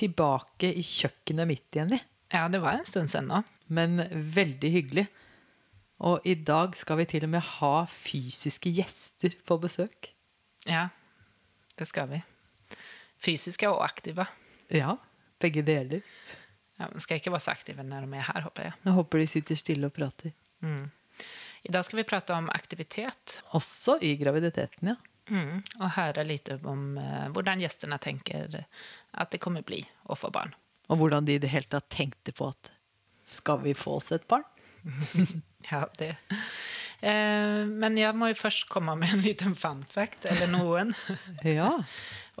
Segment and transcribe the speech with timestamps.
[0.00, 2.00] tilbake i kjøkkenet mitt igjen, de.
[2.32, 3.42] Ja, det var en stund siden nå.
[3.70, 4.00] Men
[4.34, 5.06] veldig hyggelig.
[6.06, 10.12] Og i dag skal vi til og med ha fysiske gjester på besøk.
[10.68, 10.88] Ja,
[11.76, 12.22] det skal vi.
[13.20, 14.24] Fysiske og aktive.
[14.72, 14.94] Ja,
[15.42, 16.00] begge deler.
[16.80, 18.78] Ja, de skal ikke være så aktive når de er her, håper jeg.
[18.86, 20.32] Jeg håper de sitter stille og prater.
[21.60, 24.96] I dag skal vi prate om aktivitet Også i graviditeten, ja.
[25.30, 29.80] Mm, og høre litt om eh, hvordan gjestene tenker at det kommer bli
[30.10, 30.54] å få barn.
[30.90, 32.72] Og hvordan de i det hele tatt tenkte på at
[33.30, 34.46] skal vi få oss et barn?
[35.68, 36.14] Ja, det.
[37.04, 40.94] Eh, men jeg må jo først komme med en liten fun fact, eller noen.
[41.44, 41.74] Ja.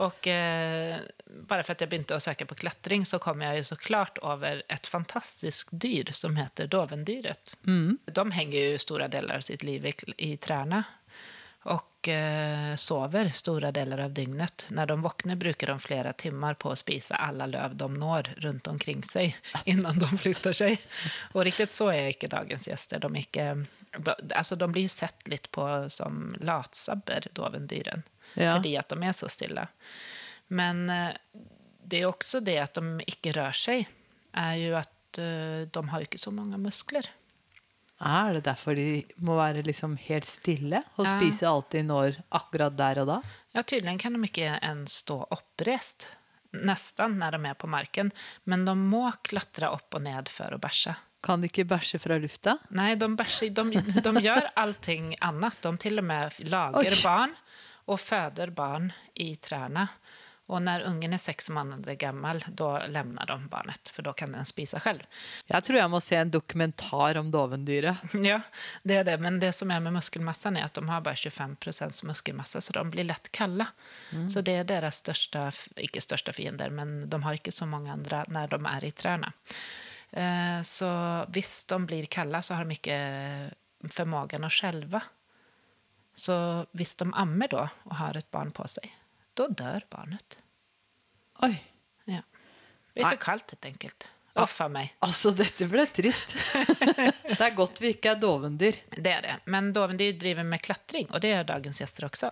[0.00, 0.94] Og eh,
[1.28, 4.16] bare for at jeg begynte å søke på klatring, så kom jeg jo så klart
[4.24, 7.52] over et fantastisk dyr som heter dovendyret.
[8.08, 10.80] De henger jo store deler av sitt liv i, i trærne.
[12.00, 14.64] Og eh, sover store deler av dygnet.
[14.72, 18.70] Når de våkner, bruker de flere timer på å spise alle løv de når rundt
[18.70, 19.36] omkring seg,
[19.68, 20.80] innan de flytter seg.
[21.34, 23.04] Og riktig så er ikke dagens gjester.
[23.04, 23.66] De, ikke,
[23.98, 28.06] de, altså, de blir jo sett litt på som latsabber, dovendyren.
[28.32, 28.54] Ja.
[28.54, 29.68] Fordi at de er så stille.
[30.48, 31.12] Men eh,
[31.84, 33.84] det er også det at de ikke rør seg,
[34.40, 37.12] er jo at eh, de har ikke så mange muskler.
[38.00, 41.12] Er det derfor de må være liksom helt stille og Ja.
[41.18, 43.18] spise alt de når akkurat der og da?
[43.54, 46.08] Ja, tydligen kan de ikke ens stå oppreist.
[46.52, 48.10] Nesten når de er på marken.
[48.46, 50.96] Men de må klatre opp og ned for å bæsje.
[51.22, 52.56] Kan de ikke bæsje fra lufta?
[52.70, 55.60] Nei, de, bæsjer, de, de gjør allting annet.
[55.60, 57.02] De til og med lager Oi.
[57.04, 57.34] barn
[57.90, 59.88] og føder barn i trærne.
[60.50, 64.48] Og når ungen er seks måneder gammel, da lemner de barnet, for da kan den
[64.48, 65.04] spise selv.
[65.46, 68.02] Jeg tror jeg må se en dokumentar om dovendyret.
[68.30, 68.40] Ja,
[68.82, 69.18] det är det.
[69.22, 72.90] Men det som er med muskelmassan är att de har bara 25% muskelmassa, så de
[72.90, 73.66] blir lett kalla.
[74.28, 78.24] Så det er deres största, ikke största fiender, men de har ikke så mange andre
[78.28, 79.32] når de er i trærne.
[80.12, 80.90] Eh, Så
[81.30, 83.50] hvis de blir kalla så har de ikke
[83.88, 85.00] förmågan å skjelve.
[86.14, 88.90] Så hvis de ammer da, og har et barn på sig,
[89.34, 90.38] då dør barnet.
[91.42, 91.54] Oi.
[92.04, 92.22] Ja.
[92.94, 94.08] Det blir så kaldt et helt enkelt.
[94.34, 94.94] a meg.
[95.00, 96.36] Altså, dette ble trist.
[97.38, 98.78] det er godt vi ikke er dovendyr.
[98.96, 99.36] Det er det.
[99.46, 102.30] Men Dovendyr driver med klatring og det gjør dagens gjester også.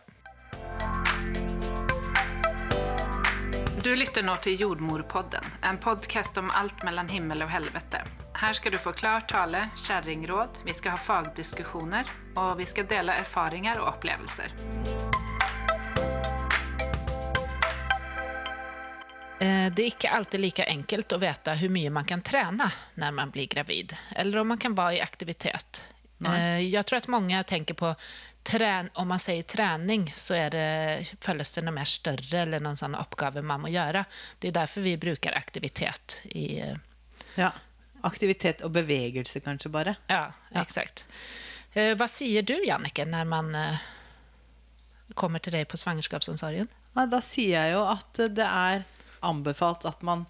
[3.78, 8.02] Du lytter nå til Jordmorpodden, en podcast om alt mellom himmel og helvete.
[8.38, 13.16] Her skal du få klar tale, kjerringråd, vi skal ha fagdiskusjoner, og vi skal dele
[13.22, 14.52] erfaringer og opplevelser.
[19.38, 22.66] Det er ikke alltid like enkelt å vite hvor mye man kan trene
[22.98, 25.84] når man blir gravid, eller om man kan være i aktivitet.
[26.26, 26.64] Nei.
[26.66, 27.92] Jeg tror at mange tenker på
[28.94, 33.00] om man sier trening, så er det, føles det noe mer større eller noen sånne
[33.02, 34.06] oppgaver man må gjøre.
[34.40, 36.76] Det er derfor vi bruker aktivitet i eh,
[37.36, 37.52] Ja.
[38.06, 39.96] Aktivitet og bevegelse, kanskje bare.
[40.08, 41.04] Ja, eksakt.
[41.74, 41.94] Ja.
[41.98, 43.82] Hva sier du, Jannike, når man eh,
[45.18, 46.70] kommer til deg på svangerskapsomsorgen?
[46.94, 48.86] Da sier jeg jo at det er
[49.20, 50.26] anbefalt at man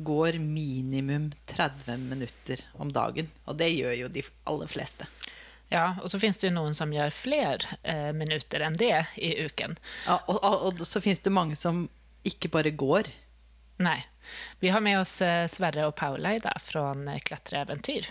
[0.00, 3.30] går minimum 30 minutter om dagen.
[3.44, 5.08] Og det gjør jo de aller fleste.
[5.70, 9.36] Ja, og så finnes det jo noen som gjør flere eh, minutter enn det i
[9.46, 9.76] uken.
[10.06, 11.84] Ja, og, og, og så finnes det mange som
[12.26, 13.10] ikke bare går.
[13.80, 14.00] Nei.
[14.60, 18.10] Vi har med oss eh, Sverre og Paula i dag fra eh, Klatreeventyr.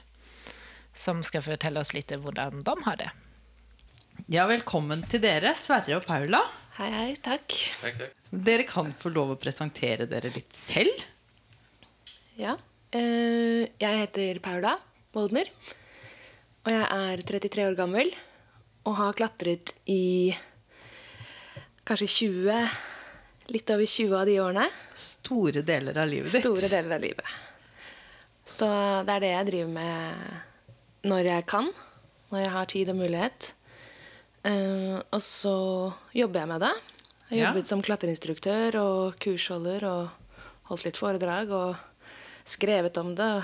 [0.96, 3.12] Som skal fortelle oss litt hvordan de har det.
[4.32, 6.42] Ja, velkommen til dere, Sverre og Paula.
[6.80, 7.52] Hei, hei, takk.
[7.82, 8.12] Takk, takk.
[8.32, 11.02] Dere kan få lov å presentere dere litt selv.
[12.40, 12.54] Ja.
[12.96, 14.78] eh, jeg heter Paula
[15.12, 15.50] Moldner.
[16.64, 18.14] Og jeg er 33 år gammel
[18.88, 20.32] og har klatret i
[21.84, 22.80] kanskje 20
[23.50, 24.66] Litt over 20 av de årene.
[24.94, 26.44] Store deler av livet ditt.
[26.46, 27.38] Store deler av livet.
[28.46, 28.68] Så
[29.04, 31.72] det er det jeg driver med når jeg kan.
[32.30, 33.54] Når jeg har tid og mulighet.
[34.44, 35.54] Eh, og så
[36.16, 36.74] jobber jeg med det.
[37.30, 37.50] Jeg har Ja.
[37.52, 40.10] jobbet som klatreinstruktør og kursholder og
[40.70, 41.76] holdt litt foredrag og
[42.46, 43.44] skrevet om det.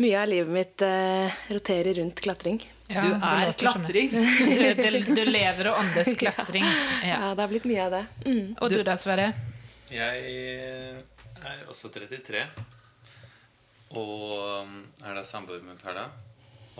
[0.00, 2.58] Mye av livet mitt uh, roterer rundt klatring.
[2.88, 4.10] Ja, du er klatring.
[4.14, 6.64] Du, du, du lever og åndes klatring.
[7.04, 7.20] Ja.
[7.20, 7.34] Ja.
[7.34, 8.04] det har blitt mye av det.
[8.24, 8.56] Mm.
[8.58, 9.28] Og du da, Sverre?
[9.90, 11.04] Jeg
[11.44, 12.46] er også 33
[13.90, 16.08] og um, er da samboer med Perla.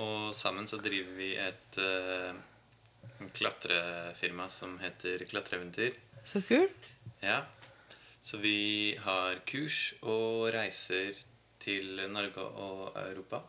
[0.01, 2.39] Og sammen så driver vi et eh, en
[3.37, 5.95] klatrefirma som heter Klatreeventyr.
[6.25, 6.89] Så kult.
[7.21, 7.43] Ja.
[8.23, 11.17] Så vi har kurs og reiser
[11.61, 13.43] til Norge og Europa.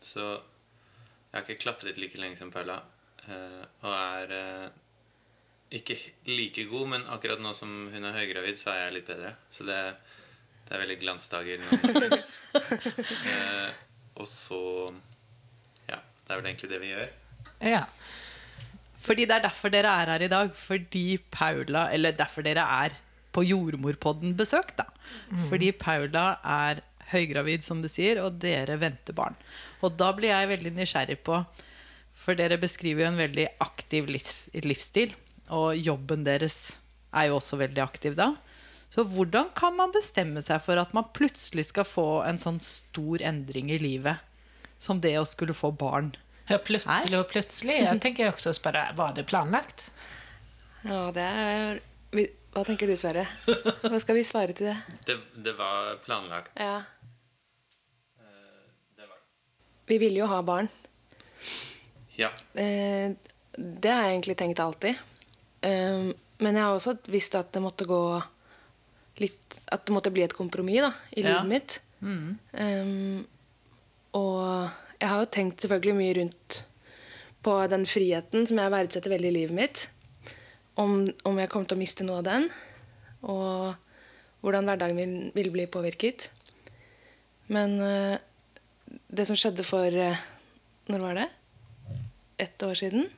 [0.00, 2.80] Så jeg har ikke klatret like lenge som Perla.
[3.26, 4.68] eh, og er eh,
[5.78, 5.96] ikke
[6.30, 9.34] like god, men akkurat nå som hun er høygravid, så er jeg litt bedre.
[9.50, 9.80] Så det
[10.66, 11.58] Det er veldig glansdager.
[11.62, 12.16] nå.
[13.30, 13.70] eh,
[14.16, 14.60] og så
[15.88, 17.10] Ja, det er vel egentlig det vi gjør.
[17.62, 17.84] Ja.
[19.06, 20.52] Fordi det er derfor dere er her i dag.
[20.58, 22.96] Fordi Paula Eller derfor dere er
[23.36, 24.86] på Jordmorpodden besøk, da.
[25.50, 26.80] Fordi Paula er
[27.12, 29.36] høygravid, som du sier, og dere venter barn.
[29.84, 31.44] Og da blir jeg veldig nysgjerrig på
[32.16, 35.12] For dere beskriver jo en veldig aktiv livsstil.
[35.54, 36.80] Og jobben deres
[37.14, 38.32] er jo også veldig aktiv da.
[38.90, 43.22] Så hvordan kan man bestemme seg for at man plutselig skal få en sånn stor
[43.22, 44.22] endring i livet
[44.82, 46.14] som det å skulle få barn?
[46.48, 47.80] Ja, Plutselig og plutselig.
[47.82, 49.88] Jeg tenker også å spørre var det planlagt.
[50.86, 51.80] Ja, det er
[52.54, 53.24] Hva tenker du, Sverre?
[53.82, 54.76] Hva skal vi svare til det?
[55.08, 56.52] Det, det var planlagt.
[56.56, 56.78] Ja.
[58.20, 58.62] Eh,
[58.96, 59.24] det var det.
[59.90, 60.70] Vi ville jo ha barn.
[62.16, 62.30] Ja.
[62.54, 63.10] Eh,
[63.56, 64.96] det har jeg egentlig tenkt alltid.
[65.66, 66.08] Eh,
[66.38, 68.00] men jeg har også visst at det måtte gå
[69.20, 70.84] litt At det måtte bli et kompromiss
[71.16, 71.42] i Ja.
[71.42, 71.80] livet mitt.
[72.52, 73.22] Eh,
[74.16, 74.70] og
[75.00, 76.60] jeg har jo tenkt selvfølgelig mye rundt
[77.46, 79.82] på den friheten som jeg verdsetter veldig i livet mitt.
[80.76, 82.48] Om, om jeg kommer til å miste noe av den.
[83.26, 83.76] Og
[84.44, 86.28] hvordan hverdagen min vil bli påvirket.
[87.52, 88.18] Men eh,
[88.86, 90.18] det som skjedde for eh,
[90.86, 91.26] Når var det?
[92.38, 93.08] Ett år siden?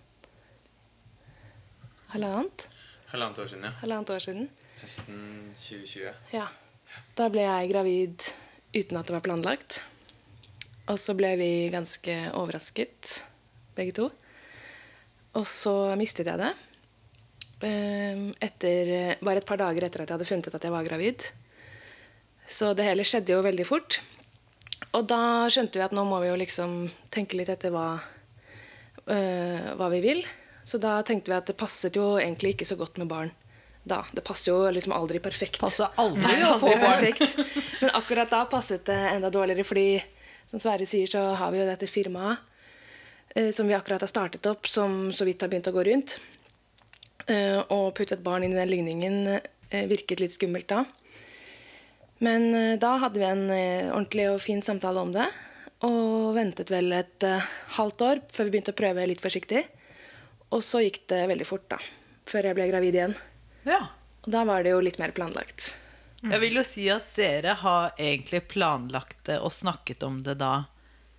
[2.14, 2.64] Halvannet?
[3.10, 3.72] Halvannet år siden, ja.
[3.82, 4.48] Halvannet år siden.
[4.80, 5.18] Høsten
[5.60, 6.14] 2020.
[6.32, 6.46] Ja.
[7.18, 8.24] Da ble jeg gravid
[8.72, 9.82] uten at det var planlagt.
[10.88, 13.18] Og så ble vi ganske overrasket,
[13.76, 14.08] begge to.
[15.36, 16.52] Og så mistet jeg det.
[17.68, 20.86] Ehm, Etter, bare et par dager etter at jeg hadde funnet ut at jeg var
[20.86, 21.26] gravid.
[22.48, 24.00] Så det hele skjedde jo veldig fort.
[24.96, 26.78] Og da skjønte vi at nå må vi jo liksom
[27.12, 27.98] tenke litt etter hva,
[29.04, 30.22] øh, hva vi vil.
[30.64, 33.30] Så da tenkte vi at det passet jo egentlig ikke så godt med barn
[33.88, 34.02] da.
[34.12, 35.60] Det passer jo liksom aldri perfekt.
[35.60, 37.36] Passer aldri Passer aldri perfekt.
[37.82, 39.88] Men akkurat da passet det enda dårligere, fordi
[40.48, 42.40] som Sverre sier, så har vi jo dette firmaet
[43.34, 46.18] eh, som vi akkurat har startet opp, som så vidt har begynt å gå rundt.
[47.28, 50.84] Eh, og putte et barn inn i den ligningen eh, virket litt skummelt da.
[52.24, 55.28] Men eh, da hadde vi en eh, ordentlig og fin samtale om det.
[55.86, 59.66] Og ventet vel et eh, halvt år før vi begynte å prøve litt forsiktig.
[60.56, 61.78] Og så gikk det veldig fort, da.
[62.28, 63.14] Før jeg ble gravid igjen.
[63.68, 63.82] Ja.
[64.24, 65.74] Og da var det jo litt mer planlagt.
[66.22, 70.64] Jeg vil jo si at dere har egentlig planlagt det og snakket om det da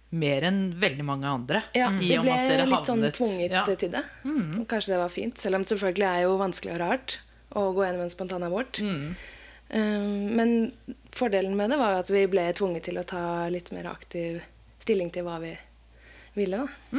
[0.10, 1.62] mer enn veldig mange andre.
[1.78, 3.64] Ja, vi ble med at dere litt sånn tvunget ja.
[3.70, 4.04] til det.
[4.26, 7.20] Og Kanskje det var fint, selv om det selvfølgelig er jo vanskelig og rart
[7.58, 8.82] å gå gjennom en spontanabort.
[8.82, 10.56] Um, men
[11.14, 13.24] fordelen med det var jo at vi ble tvunget til å ta
[13.54, 14.42] litt mer aktiv
[14.82, 15.54] stilling til hva vi
[16.38, 16.66] ville.
[16.66, 16.98] da.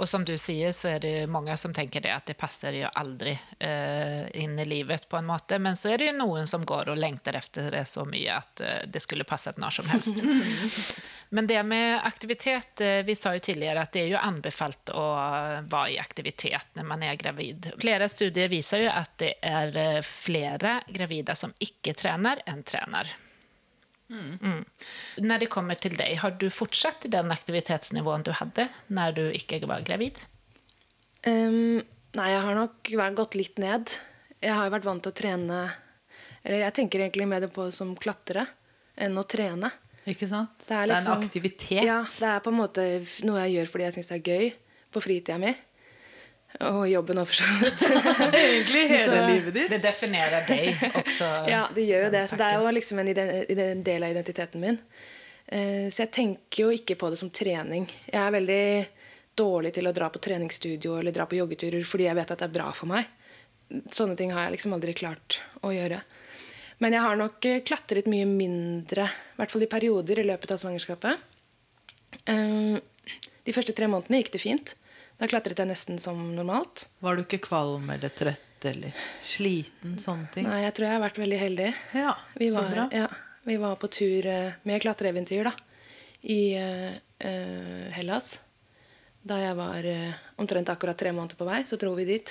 [0.00, 2.88] Och som du sier, så er det mange som tenker det at det passer jo
[2.96, 5.58] aldri eh, inn i livet på en måte.
[5.60, 8.64] Men så er det jo noen som går og lengter etter det så mye at
[8.64, 10.24] eh, det skulle passet når som helst.
[11.36, 15.06] Men det med aktivitet, eh, vi sa jo tidligere at det er jo anbefalt å
[15.68, 17.74] være i aktivitet når man er gravid.
[17.84, 23.12] Flere studier viser jo at det er flere gravide som ikke trener, enn tränar.
[24.10, 24.64] Mm.
[25.16, 29.22] När det kommer til deg, har du fortsatt i den aktivitetsnivåen du hadde når du
[29.38, 30.18] ikke var gravid?
[31.26, 31.78] Um,
[32.16, 32.90] nei, jeg har nok
[33.20, 33.92] gått litt ned.
[34.40, 35.60] Jeg har vært vant til å trene
[36.40, 38.46] Eller jeg tenker egentlig mer det på som klatre
[38.96, 39.68] enn å trene.
[40.08, 40.64] Ikke sant?
[40.66, 41.84] Det er, en liksom- aktivitet.
[41.84, 42.86] Ja, det er på en måte
[43.28, 44.52] noe jeg gjør fordi jeg syns det er gøy
[44.90, 45.52] på fritida mi.
[46.60, 47.84] Og jobben òg, for så vidt.
[48.36, 49.70] Egentlig hele Så- livet ditt.
[49.70, 51.28] Det definerer deg også.
[51.48, 52.24] Ja, det gjør jo det.
[52.28, 54.80] Så det er jo liksom en, en del av identiteten min.
[55.46, 57.86] Eh, Så jeg tenker jo ikke på det som trening.
[58.10, 58.64] Jeg er veldig
[59.40, 62.48] dårlig til å dra på treningsstudio eller dra på joggeturer fordi jeg vet at det
[62.50, 63.06] er bra for meg.
[63.94, 66.02] Sånne ting har jeg liksom aldri klart å gjøre.
[66.82, 70.52] Men jeg har nok eh, klatret mye mindre, i hvert fall i perioder i løpet
[70.56, 71.24] av svangerskapet.
[72.26, 72.76] Eh,
[73.46, 74.74] De første tre månedene gikk det fint.
[75.20, 76.86] Da klatret jeg nesten som normalt.
[77.04, 78.96] Var du ikke kvalm eller trøtt eller
[79.26, 79.98] sliten?
[80.00, 80.46] Sånne ting?
[80.48, 81.66] Nei, jeg tror jeg har vært veldig heldig.
[82.00, 82.86] Ja, Vi så bra.
[82.96, 83.08] ja,
[83.44, 85.52] vi var på tur eh, med klatreeventyr da,
[86.24, 88.38] i eh, Hellas.
[89.20, 92.30] Da jeg var uh, omtrent akkurat tre måneder på vei, så dro vi dit.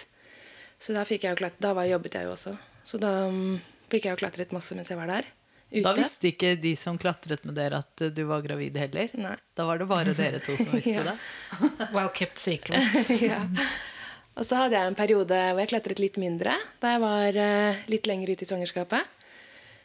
[0.82, 2.56] Så da, jeg klatre, da var, jobbet jeg jo også.
[2.88, 3.60] Så da um,
[3.92, 5.28] fikk jeg jo klatret masse mens jeg var der.
[5.70, 5.84] Ute.
[5.86, 9.12] Da visste ikke de som klatret med dere, at eh, du var gravid heller?
[9.22, 9.36] Nei.
[9.58, 11.04] Da var det bare dere to som visste Ja.
[11.12, 11.92] det?
[11.94, 12.82] Well kept secret.
[13.22, 13.44] ja.
[14.40, 16.56] Og så hadde jeg en periode hvor jeg klatret litt mindre.
[16.82, 19.14] Da jeg var eh, litt lenger ute i svangerskapet.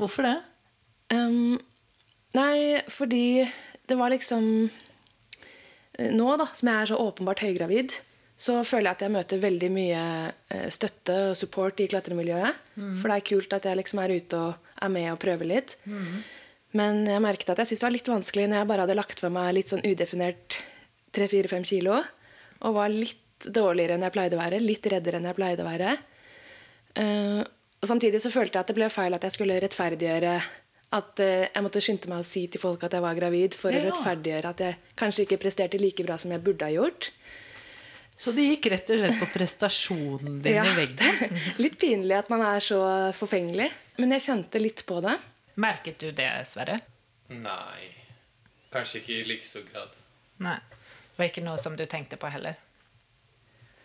[0.01, 0.35] Hvorfor det?
[1.13, 1.59] Um,
[2.35, 3.45] nei, fordi
[3.85, 4.47] det var liksom
[5.99, 7.99] eh, Nå, da, som jeg er så åpenbart høygravid,
[8.41, 10.01] så føler jeg at jeg møter veldig mye
[10.75, 12.57] støtte og support i klatremiljøet.
[12.99, 15.77] For det er kult at jeg liksom er ute og er med og prøver litt.
[16.75, 19.21] Men jeg merket at jeg syntes det var litt vanskelig når jeg bare hadde lagt
[19.23, 20.57] for meg litt sånn udefinert
[21.15, 22.01] 3-4-5 kilo,
[22.65, 25.69] og var litt dårligere enn jeg pleide å være, litt reddere enn jeg pleide å
[25.69, 25.95] være.
[26.99, 27.43] Uh,
[27.83, 30.35] og Samtidig så følte jeg at det ble feil at jeg skulle rettferdiggjøre
[30.95, 33.71] at uh, jeg måtte skynde meg å si til folk at jeg var gravid, for
[33.75, 33.87] å Ja.
[33.91, 37.11] rettferdiggjøre at jeg kanskje ikke presterte like bra som jeg burde ha gjort.
[38.15, 41.41] Så det gikk rett og slett på prestasjonen din Ja, i veggen?
[41.65, 42.79] Litt pinlig at man er så
[43.19, 43.67] forfengelig,
[44.01, 45.17] men jeg kjente litt på det.
[45.61, 46.79] Merket du det, Sverre?
[47.31, 47.91] Nei.
[48.75, 49.95] Kanskje ikke i like stor grad.
[50.43, 50.59] Nei.
[51.15, 52.59] Det var ikke noe som du tenkte på heller?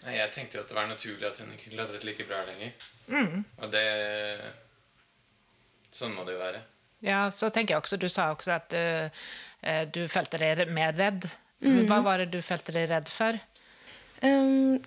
[0.05, 2.73] Nei, Jeg tenkte jo at det var naturlig at hun ikke klatret like bra lenger.
[3.11, 3.43] Mm.
[3.59, 3.85] Og det
[5.93, 6.61] Sånn må det jo være.
[7.05, 9.21] Ja, så tenker jeg også, Du sa også at eh,
[9.61, 11.27] eh, du følte deg mer redd.
[11.61, 11.85] Mm.
[11.89, 13.37] Hva var det du følte deg redd for?
[14.23, 14.79] Um,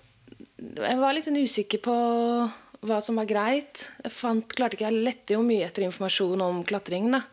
[0.57, 1.95] jeg var litt usikker på
[2.83, 3.87] hva som var greit.
[4.03, 7.11] Jeg fant, klarte ikke, jeg lette jo mye etter informasjon om klatring.
[7.13, 7.23] da.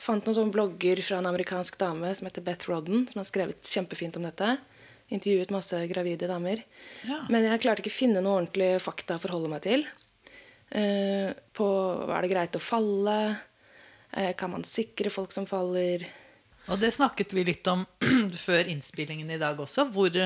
[0.00, 3.68] Fant noen sånne blogger fra en amerikansk dame som heter Beth Rodden, som har skrevet
[3.68, 4.56] kjempefint om dette.
[5.12, 6.64] Intervjuet masse gravide damer.
[7.06, 7.20] Ja.
[7.32, 9.84] Men jeg klarte ikke å finne noe ordentlig fakta å forholde meg til.
[10.72, 11.68] Eh, på
[12.08, 13.18] er det greit å falle?
[14.12, 16.06] Eh, kan man sikre folk som faller?
[16.70, 17.84] Og det snakket vi litt om
[18.46, 20.16] før innspillingen i dag også, hvor,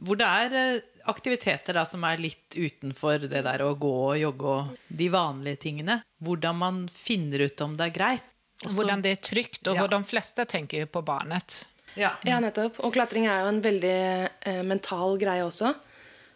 [0.00, 4.18] hvor det er eh, aktiviteter da, som er litt utenfor det der å gå og
[4.20, 6.00] jogge og de vanlige tingene.
[6.24, 8.26] Hvordan man finner ut om det er greit.
[8.60, 9.80] Også, Hvordan det er trygt, og Ja.
[9.80, 11.64] hvor de fleste tenker på barnet.
[11.96, 12.10] ja.
[12.24, 12.78] Ja, nettopp.
[12.84, 15.74] Og klatring er jo en veldig eh, mental greie også.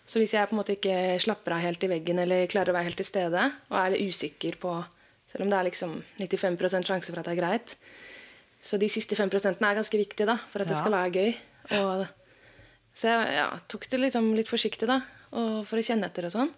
[0.07, 2.76] Så hvis jeg på en måte ikke slapper av helt i veggen eller klarer å
[2.76, 4.85] være helt til stede, og er litt usikker på
[5.26, 7.76] Selv om det er liksom 95% sjanse for at det er greit.
[8.61, 11.35] Så de siste 5 er ganske viktige da, for at det skal være gøy.
[11.81, 12.04] Og,
[12.95, 15.01] så jeg ja, tok det liksom litt forsiktig da,
[15.35, 16.53] for å kjenne etter og sånn.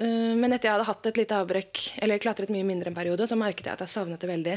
[0.00, 3.28] Eh, Men etter jeg hadde hatt et lite avbrekk, eller klatret mye mindre en periode,
[3.28, 4.56] så merket jeg at jeg savnet det veldig.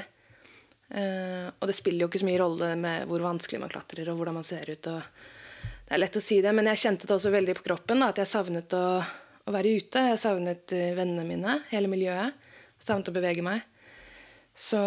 [0.93, 4.19] Eh, og det spiller jo ikke så mye rolle med hvor vanskelig man klatrer og
[4.19, 4.87] hvordan man ser ut.
[4.87, 8.11] Det er lett å si det, men jeg kjente det også veldig på kroppen da,
[8.13, 8.85] at jeg savnet å,
[9.45, 10.07] å være ute.
[10.13, 12.49] Jeg savnet eh, vennene mine, hele miljøet.
[12.79, 13.61] Jeg savnet å bevege meg.
[14.53, 14.79] Så,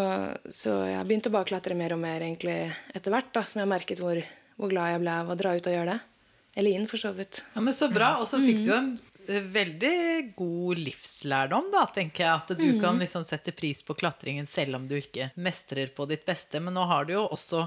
[0.47, 2.59] så jeg begynte å bare klatre mer og mer egentlig
[2.95, 4.21] etter hvert, da, som jeg merket hvor,
[4.57, 5.99] hvor glad jeg ble av å dra ut og gjøre det.
[6.57, 7.43] Eller inn, for så vidt.
[7.55, 8.15] Ja, men Så bra.
[8.23, 8.95] Og så fikk du en
[9.29, 9.97] eh, veldig
[10.39, 12.45] god livslærdom, da, tenker jeg.
[12.45, 16.25] At du kan liksom sette pris på klatringen selv om du ikke mestrer på ditt
[16.29, 16.63] beste.
[16.65, 17.67] Men nå har du jo også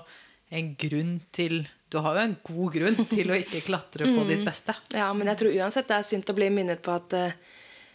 [0.50, 4.42] en grunn til Du har jo en god grunn til å ikke klatre på ditt
[4.46, 4.74] beste.
[4.98, 7.38] Ja, men jeg tror uansett det er synd å bli minnet på at, eh,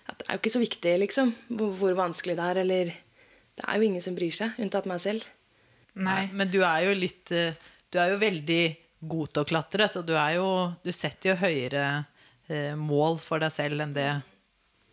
[0.07, 2.63] at det er jo ikke så viktig liksom, hvor hvor vanskelig det er.
[2.63, 2.95] Eller
[3.59, 5.27] det er jo ingen som bryr seg, unntatt meg selv.
[5.95, 6.29] Nei.
[6.31, 7.55] Men du er jo litt eh,
[7.91, 8.63] Du er jo veldig
[9.09, 10.49] god til å klatre, så du er jo
[10.85, 12.05] Du setter jo høyere
[12.49, 14.09] eh, mål for deg selv enn det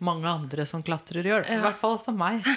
[0.02, 1.46] mange andre som klatrer gjør.
[1.46, 2.46] I hvert fall som meg.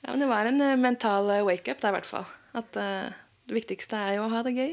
[0.00, 2.24] Ja, men Det var en eh, mental eh, wake-up, der, i hvert fall.
[2.56, 3.12] At uh,
[3.44, 4.72] det viktigste er jo å ha det gøy.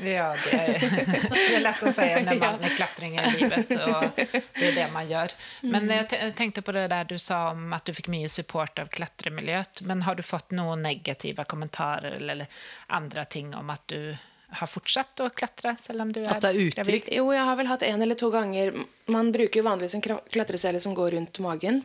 [0.00, 0.66] Ja, det er,
[1.62, 4.86] det å si når säga när man er klatring i livet og det er det
[4.92, 5.34] man gjør.
[5.68, 8.88] Men jeg tenkte på det der du sa om at du fikk mye support av
[8.92, 9.82] klatremiljøet.
[9.86, 12.48] Men har du fått noen negative kommentarer eller
[12.88, 14.16] andre ting om at du
[14.48, 17.08] har fortsatt å klatre selv om du er At det er gravid?
[17.12, 18.72] Jo, jeg har vel hatt en eller to ganger
[19.10, 21.82] Man bruker jo vanligvis en klatresele som går rundt magen.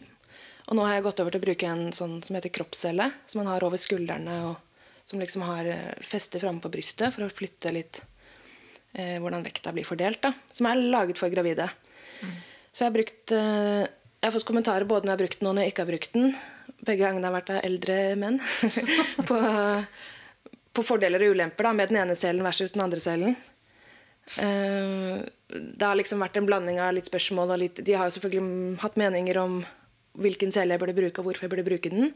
[0.69, 3.41] Og nå har jeg gått over til å bruke en sånn som heter kroppscelle, som
[3.41, 7.33] man har over skuldrene, og som liksom har eh, feste framme på brystet for å
[7.33, 8.03] flytte litt
[8.93, 10.21] eh, hvordan vekta blir fordelt.
[10.23, 11.67] da, Som er laget for gravide.
[12.71, 13.81] Så jeg har brukt eh,
[14.21, 15.91] Jeg har fått kommentarer både når jeg har brukt den og når jeg ikke har
[15.91, 16.33] brukt den.
[16.81, 18.39] Begge gangene har vært av eldre menn.
[19.29, 19.39] på,
[20.73, 23.35] på fordeler og ulemper da, med den ene selen versus den andre selen.
[24.37, 28.13] Eh, det har liksom vært en blanding av litt spørsmål og litt De har jo
[28.15, 29.57] selvfølgelig hatt meninger om
[30.21, 32.13] hvilken sele jeg burde bruke, og hvorfor jeg burde bruke den.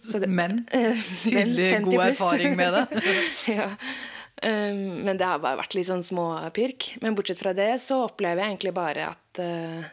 [0.00, 3.02] Så det- Men Eh, tydelig men god erfaring med det.
[3.58, 3.70] ja.
[4.44, 6.98] Um, men det har bare vært litt sånn småpirk.
[7.02, 9.84] Men bortsett fra det så opplever jeg egentlig bare at, eh,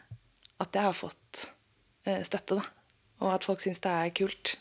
[0.60, 1.46] at jeg har fått
[2.06, 2.66] eh, støtte, da.
[3.22, 4.56] Og at folk syns det er kult.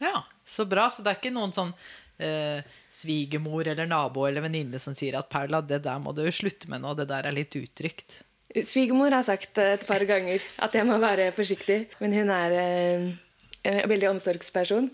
[0.00, 0.88] Ja, Så bra.
[0.88, 1.72] Så det er ikke noen sånn
[2.18, 6.70] eh, svigermor eller nabo eller venninne som sier at Paula, det der må du slutte
[6.72, 8.22] med nå, det der er litt utrygt.
[8.56, 11.84] Svigermor har sagt eh, et par ganger at jeg må være forsiktig.
[12.00, 13.08] Men hun er eh,
[13.66, 14.90] en veldig omsorgsperson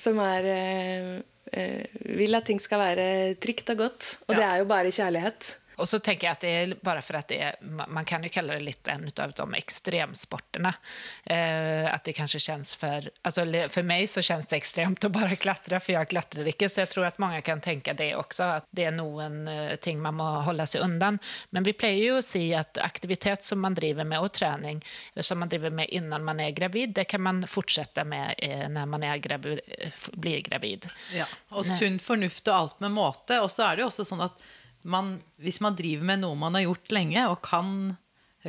[0.00, 1.14] som er eh,
[1.52, 3.08] eh, vil at ting skal være
[3.40, 4.10] trygt og godt.
[4.28, 5.54] Og det er jo bare kjærlighet.
[5.80, 7.56] Och så tänker jag att det är bara för att det är,
[7.88, 10.74] man kan ju kalla det lite en av de extremsporterna.
[11.24, 15.36] Eh, att det kanske känns för, alltså för mig så känns det extremt att bara
[15.36, 16.68] klatre, för jag klättrar inte.
[16.68, 19.74] Så jag tror att många kan tänka det också, att det är nog en uh,
[19.74, 21.18] ting man må hålla sig undan.
[21.50, 24.84] Men vi pleier ju att se att aktivitet som man driver med och träning
[25.20, 28.86] som man driver med innan man är gravid, det kan man fortsätta med eh, när
[28.86, 30.88] man är gravid, eh, blir gravid.
[31.12, 33.40] Ja, og sunn fornuft og alt med måte.
[33.42, 34.42] Og så er det jo også sånn at
[34.82, 37.74] man, hvis man driver med noe man har gjort lenge, og kan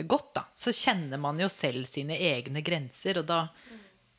[0.07, 3.19] godt, da, så kjenner man jo selv sine egne grenser.
[3.21, 3.47] Og da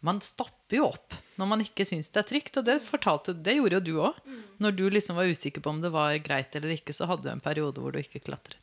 [0.03, 2.57] Man stopper jo opp når man ikke syns det er trygt.
[2.59, 4.17] Og det, fortalte, det gjorde jo du òg.
[4.59, 7.31] Når du liksom var usikker på om det var greit eller ikke, så hadde du
[7.31, 8.59] en periode hvor du ikke klatret.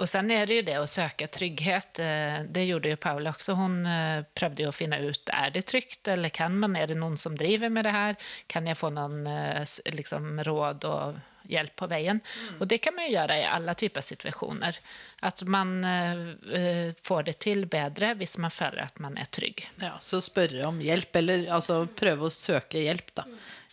[0.00, 2.00] Og sen er det jo det å søke trygghet.
[2.00, 3.54] Eh, det gjorde jo Paula også.
[3.54, 3.76] Hun
[4.34, 7.36] prøvde jo å finne ut, er det trygt, eller kan man, Er det noen som
[7.36, 8.16] driver med det her?
[8.48, 9.62] Kan jeg få någon eh,
[9.92, 11.14] liksom, råd och
[11.48, 12.20] hjälp på veien.
[12.20, 12.60] Mm.
[12.60, 14.80] Og det kan man gjøre göra i alle typer av At
[15.20, 19.68] Att man uh, får det til bedre hvis man føler at man er trygg.
[19.80, 23.24] Ja, Så spørre om hjelp, eller altså prøve å søke hjelp, da.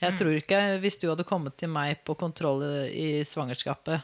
[0.01, 4.01] Jeg tror ikke, hvis du hadde kommet til meg på kontroll i svangerskapet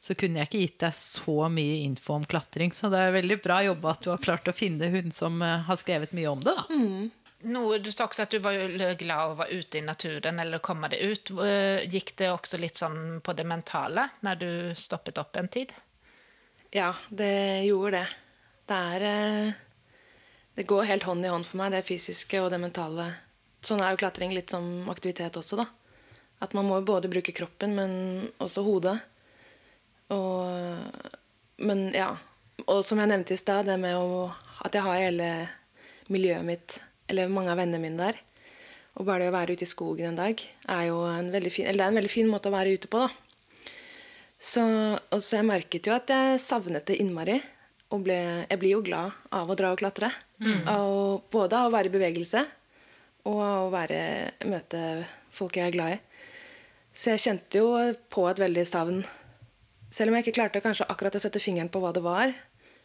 [0.00, 2.72] så kunne jeg ikke gitt deg så mye info om klatring.
[2.72, 5.58] Så det er veldig bra jobba at du har klart å finne hun som eh,
[5.66, 6.54] har skrevet mye om det.
[6.56, 6.64] da.
[6.72, 7.10] Mm.
[7.42, 8.58] No, du sa også at du var
[9.00, 11.30] glad å være ute i naturen eller komme deg ut.
[11.40, 15.72] Eh, gikk det også litt sånn på det mentale når du stoppet opp en tid?
[16.74, 18.08] Ja, det gjorde det.
[18.68, 19.52] Det er eh,
[20.54, 23.08] Det går helt hånd i hånd for meg, det fysiske og det mentale.
[23.64, 25.64] Sånn er jo klatring litt som aktivitet også, da.
[26.44, 27.92] At man må både bruke kroppen, men
[28.40, 28.98] også hodet.
[30.12, 31.08] Og,
[31.64, 32.10] men ja.
[32.66, 34.28] Og som jeg nevnte i stad, det med å,
[34.64, 35.30] at jeg har hele
[36.12, 36.76] miljøet mitt,
[37.10, 38.20] eller mange av vennene mine der.
[38.98, 41.68] Og bare det å være ute i skogen en dag er jo en veldig fin,
[41.68, 43.04] eller det er en veldig fin måte å være ute på.
[43.04, 43.10] da.
[44.40, 47.38] Så, og så jeg merket jo at jeg savnet det innmari.
[47.90, 50.12] Og ble, jeg blir jo glad av å dra og klatre.
[50.38, 50.60] Mm.
[50.70, 52.44] Og både av å være i bevegelse
[53.26, 54.02] og av å være,
[54.48, 54.82] møte
[55.34, 55.98] folk jeg er glad i.
[56.94, 57.74] Så jeg kjente jo
[58.10, 59.02] på et veldig savn
[59.90, 62.30] selv om jeg ikke klarte kanskje akkurat å sette fingeren på hva det var,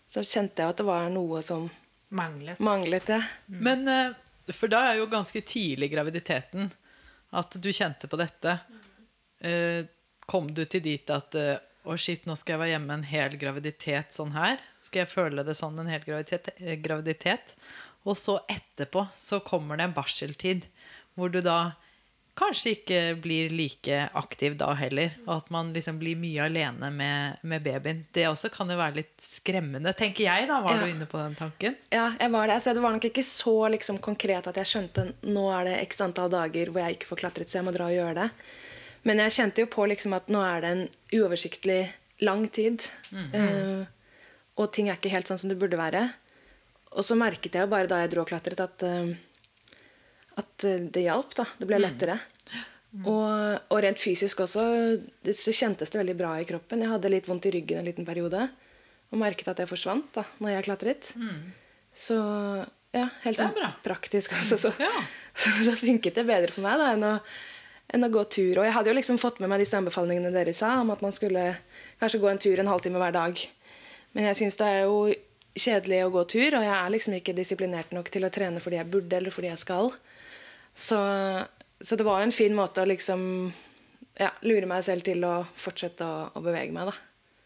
[0.10, 1.68] så kjente jeg at det var noe som
[2.16, 2.60] manglet.
[2.64, 3.22] manglet ja.
[3.52, 3.60] Mm.
[3.68, 6.72] Men eh, For da er jo ganske tidlig i graviditeten
[7.36, 8.60] at du kjente på dette.
[9.44, 9.88] Eh,
[10.26, 13.06] kom du til dit at eh, å, oh shit, nå skal jeg være hjemme en
[13.06, 14.62] hel graviditet sånn her?
[14.82, 16.50] Skal jeg føle det sånn en hel graviditet?
[16.82, 17.54] graviditet?
[18.06, 20.66] Og så etterpå så kommer det en barseltid
[21.16, 21.76] hvor du da
[22.36, 25.14] kanskje ikke blir like aktiv da heller.
[25.26, 28.04] Og at man liksom blir mye alene med, med babyen.
[28.16, 30.50] Det også kan jo være litt skremmende, tenker jeg.
[30.52, 30.84] da, Var ja.
[30.84, 31.78] du inne på den tanken?
[31.94, 32.60] Ja, jeg var det.
[32.60, 36.04] Altså, det var nok ikke så liksom, konkret at jeg skjønte nå er det x
[36.04, 38.30] antall dager hvor jeg ikke får klatret, så jeg må dra og gjøre det.
[39.06, 41.82] Men jeg kjente jo på liksom, at nå er det en uoversiktlig
[42.26, 42.84] lang tid.
[43.12, 43.82] Mm -hmm.
[43.82, 43.86] uh,
[44.56, 46.10] og ting er ikke helt sånn som det burde være.
[46.92, 49.16] Og så merket jeg jo bare da jeg dro og klatret, at uh,
[50.40, 51.36] at det hjalp.
[51.38, 51.46] da.
[51.60, 51.86] Det ble mm.
[51.86, 52.20] lettere.
[52.96, 53.08] Mm.
[53.12, 54.64] Og, og, rent fysisk også
[55.26, 56.84] det, så kjentes det veldig bra i kroppen.
[56.84, 58.48] Jeg hadde litt vondt i ryggen en liten periode
[59.12, 61.12] og merket at det forsvant da når jeg klatret.
[61.20, 61.42] Mm.
[61.96, 62.18] Så
[62.96, 63.52] ja, helt sånn
[63.84, 64.92] praktisk også, så, ja.
[65.42, 67.14] så, så, funket det bedre for meg da, enn å,
[67.96, 68.62] enn å, gå tur.
[68.62, 71.16] Og jeg hadde jo liksom fått med meg disse anbefalingene dere sa om at man
[71.16, 71.50] skulle
[72.00, 73.46] kanskje gå en tur en halvtime hver dag.
[74.16, 75.00] Men jeg syns det er jo
[75.56, 78.80] kjedelig å gå tur, og jeg er liksom ikke disiplinert nok til å trene fordi
[78.80, 79.92] jeg burde eller fordi jeg skal.
[80.76, 81.00] Så,
[81.80, 83.22] så, det var en fin måte å liksom
[84.20, 86.92] ja, lure meg selv til å fortsette å, å bevege meg.
[86.92, 86.98] da.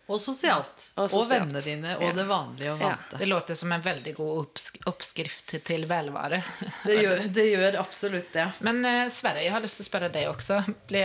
[0.09, 0.87] Og sosialt.
[0.97, 1.19] Og, sosialt.
[1.19, 2.13] og vennene dine, og ja.
[2.17, 3.11] det vanlige og vante.
[3.13, 3.19] Ja.
[3.21, 6.39] Det låter som en veldig god oppskrift til velvære.
[6.89, 8.47] Det gjør, det gjør, absolutt det.
[8.65, 10.63] Men eh, Sverre, jeg har lyst til å spørre deg også.
[10.89, 11.03] Ble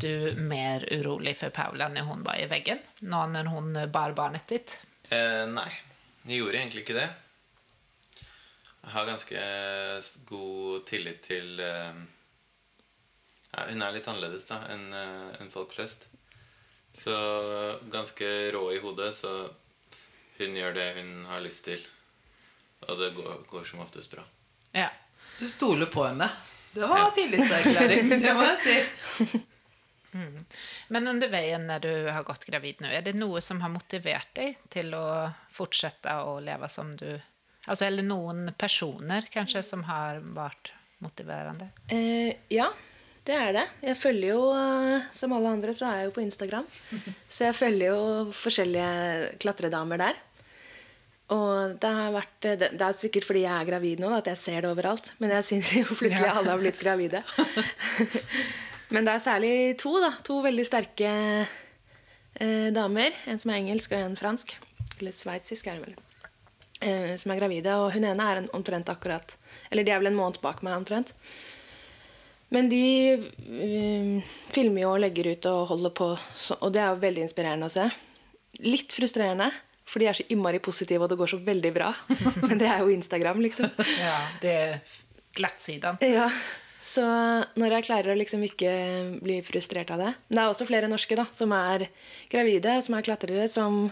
[0.00, 2.80] du mer urolig for Paula når hun var i veggen?
[3.12, 4.78] Nå når hun bar barnet ditt?
[5.12, 5.68] Eh, nei,
[6.24, 7.10] jeg gjorde egentlig ikke det.
[8.80, 9.40] Jeg har ganske
[10.28, 12.00] god tillit til uh,
[13.52, 16.08] ja, Hun er litt annerledes da enn uh, en folk flest.
[16.96, 17.14] Så
[17.92, 19.50] ganske rå i hodet, så
[20.40, 21.84] hun gjør det hun har lyst til.
[22.88, 24.24] Og det går, går som oftest bra.
[24.72, 24.88] Ja.
[25.38, 26.30] Du stoler på henne.
[26.72, 27.10] Det var ja.
[27.14, 29.40] tillitserklæring, det må jeg si.
[30.12, 30.44] Mm.
[30.88, 34.32] Men under veien når du har gått gravid nå, er det noe som har motivert
[34.34, 37.12] deg til å fortsette å leve som du
[37.68, 40.72] Altså, eller noen personer kanskje som har vært
[41.04, 41.68] motiverende?
[41.92, 42.70] Eh, ja,
[43.28, 43.66] det er det.
[43.84, 46.66] Jeg følger jo, eh, som alle andre, så er jeg jo på Instagram.
[47.34, 50.18] Så jeg følger jo forskjellige klatredamer der.
[51.30, 54.40] Og det har vært eh, Det er sikkert fordi jeg er gravid nå at jeg
[54.40, 55.12] ser det overalt.
[55.22, 57.22] Men jeg syns jo plutselig alle har blitt gravide.
[58.94, 60.14] Men det er særlig to, da.
[60.26, 61.10] To veldig sterke
[62.34, 63.14] eh, damer.
[63.30, 64.56] En som er engelsk, og en fransk.
[64.98, 66.09] Eller sveitsisk, er det vel.
[66.80, 67.76] Eh, som er gravide.
[67.76, 69.36] Og hun ene er en, omtrent akkurat
[69.70, 71.12] Eller de er vel en måned bak meg, omtrent.
[72.50, 76.06] Men de eh, filmer jo og legger ut og holder på,
[76.56, 77.84] og det er jo veldig inspirerende å se.
[78.64, 79.52] Litt frustrerende,
[79.86, 81.92] for de er så innmari positive, og det går så veldig bra.
[82.48, 83.70] Men det er jo Instagram, liksom.
[84.02, 84.74] Ja, det er
[85.38, 86.02] glattsiden.
[86.02, 86.26] Ja,
[86.82, 87.04] Så
[87.60, 88.72] når jeg klarer å liksom ikke
[89.20, 91.84] bli frustrert av det Men det er også flere norske da, som er
[92.32, 93.84] gravide, som er klatrere, som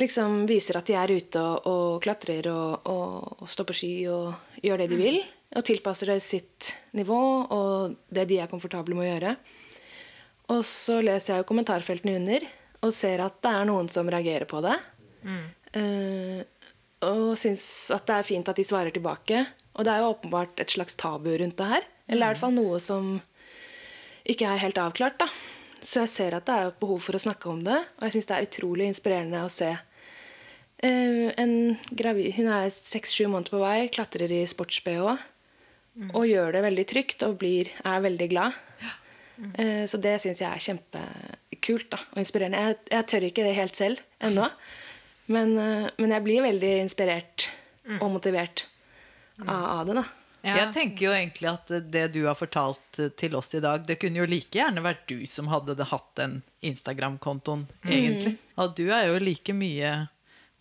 [0.00, 3.92] liksom viser at de er ute og, og klatrer og, og, og står på ski
[4.12, 5.20] og gjør det de vil.
[5.56, 7.18] Og tilpasser det sitt nivå
[7.54, 9.36] og det de er komfortable med å gjøre.
[10.54, 12.46] Og så leser jeg jo kommentarfeltene under
[12.86, 14.76] og ser at det er noen som reagerer på det.
[15.76, 16.42] Eh,
[17.06, 19.42] og syns at det er fint at de svarer tilbake.
[19.76, 21.88] Og det er jo åpenbart et slags tabu rundt det her.
[22.08, 23.16] Eller i hvert fall noe som
[24.26, 25.18] ikke er helt avklart.
[25.20, 25.28] da.
[25.80, 27.78] Så jeg ser at det er behov for å snakke om det.
[27.98, 29.72] Og jeg syns det er utrolig inspirerende å se
[30.84, 31.52] en
[31.88, 35.16] gravid Hun er seks-sju måneder på vei, klatrer i sports-BH.
[36.12, 38.56] Og gjør det veldig trygt og blir, er veldig glad.
[39.56, 42.60] Eh, så det syns jeg er kjempekult da, og inspirerende.
[42.60, 44.50] Jeg, jeg tør ikke det helt selv ennå.
[45.32, 47.48] Men, eh, men jeg blir veldig inspirert
[48.00, 48.66] og motivert
[49.44, 49.98] av, av det.
[50.00, 50.06] da.
[50.46, 50.56] Ja.
[50.60, 53.98] Jeg tenker jo egentlig at det du har fortalt eh, til oss i dag, det
[54.02, 58.36] kunne jo like gjerne vært du som hadde hatt den Instagram-kontoen, egentlig.
[58.60, 59.94] Og du er jo like mye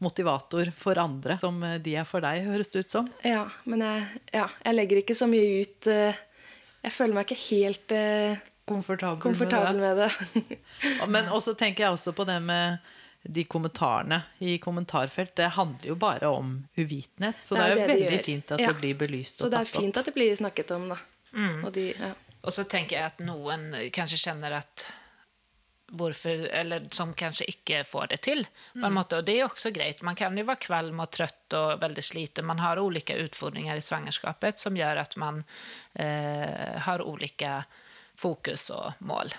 [0.04, 3.08] motivator for andre som eh, de er for deg, høres det ut som.
[3.24, 6.18] Ja, men jeg, ja, jeg legger ikke så mye ut eh,
[6.86, 10.10] Jeg føler meg ikke helt eh, Komfortabel, komfortabel med det.
[10.34, 10.58] med det.
[11.14, 12.80] Men også tenker jeg også på det med
[13.22, 15.36] de kommentarene i kommentarfelt.
[15.38, 17.38] Det handler jo bare om uvitenhet.
[17.46, 18.24] Så det er, jo det det veldig gjør.
[18.26, 18.68] fint at Ja.
[18.72, 19.68] det blir belyst og tatt opp.
[19.70, 20.98] Så det er fint at det blir snakket om, da.
[21.62, 22.10] Og de, ja.
[22.42, 24.86] og så tenker jeg at noen kanskje kjenner att
[25.98, 28.46] hvorfor, eller som kanskje ikke får det til.
[28.74, 30.04] på en måte, og Det er også greit.
[30.04, 32.46] Man kan jo være kvalm og trøtt og veldig sliten.
[32.46, 35.44] Man har ulike utfordringer i svangerskapet som gjør at man
[35.94, 37.64] eh, har ulike
[38.16, 39.34] fokus og mål.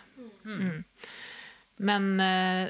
[0.44, 0.84] Mm.
[1.76, 2.68] Men eh,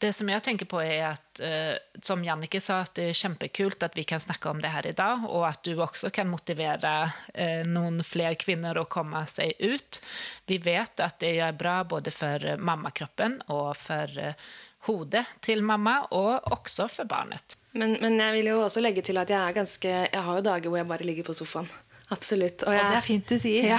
[0.00, 3.84] det som jeg tenker på er at, eh, som Jannike sa, at det er kjempekult
[3.86, 6.94] at vi kan snakke om det her i dag, og at du også kan motivere
[7.34, 10.00] eh, noen flere kvinner å komme seg ut.
[10.48, 14.48] Vi vet at det er bra både for mammakroppen og for eh,
[14.88, 17.58] hodet til mamma, og også for barnet.
[17.76, 20.42] Men, men jeg vil jo også legge til at jeg er ganske Jeg har jo
[20.42, 21.68] dager hvor jeg bare ligger på sofaen.
[22.10, 22.64] Absolutt.
[22.64, 23.68] Og, Og jeg, det er fint du sier.
[23.70, 23.78] Ja.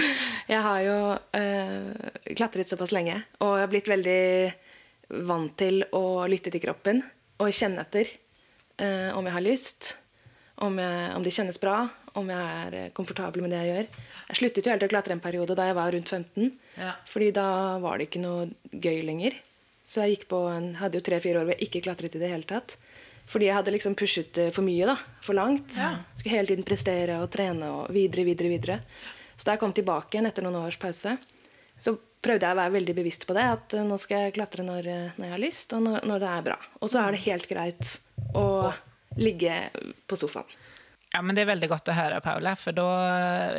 [0.52, 0.96] jeg har jo
[1.38, 4.26] eh, klatret såpass lenge, og jeg har blitt veldig
[5.28, 7.02] vant til å lytte til kroppen
[7.42, 8.08] og kjenne etter
[8.78, 9.90] eh, om jeg har lyst,
[10.62, 11.78] om, jeg, om det kjennes bra,
[12.18, 13.88] om jeg er eh, komfortabel med det jeg gjør.
[14.30, 16.92] Jeg sluttet jo helt å klatre en periode da jeg var rundt 15, Ja.
[17.08, 17.46] fordi da
[17.82, 19.36] var det ikke noe gøy lenger.
[19.84, 22.30] Så jeg gikk på en, hadde jo tre-fire år hvor jeg ikke klatret i det
[22.30, 22.76] hele tatt.
[23.26, 24.94] Fordi jeg hadde liksom pushet for mye, da.
[25.24, 25.74] For langt.
[26.18, 28.76] Skulle hele tiden prestere og trene og videre, videre, videre.
[29.36, 31.16] Så da jeg kom tilbake igjen etter noen års pause,
[31.82, 33.46] så prøvde jeg å være veldig bevisst på det.
[33.58, 36.24] At eh, nå skal jeg klatre når, eh, når jeg har lyst, og når, når
[36.24, 36.58] det er bra.
[36.80, 37.94] Og så er det helt greit
[38.38, 38.48] å
[39.20, 39.56] ligge
[40.08, 40.58] på sofaen.
[41.12, 42.86] Ja, men Det er veldig godt å høre, Paula, for da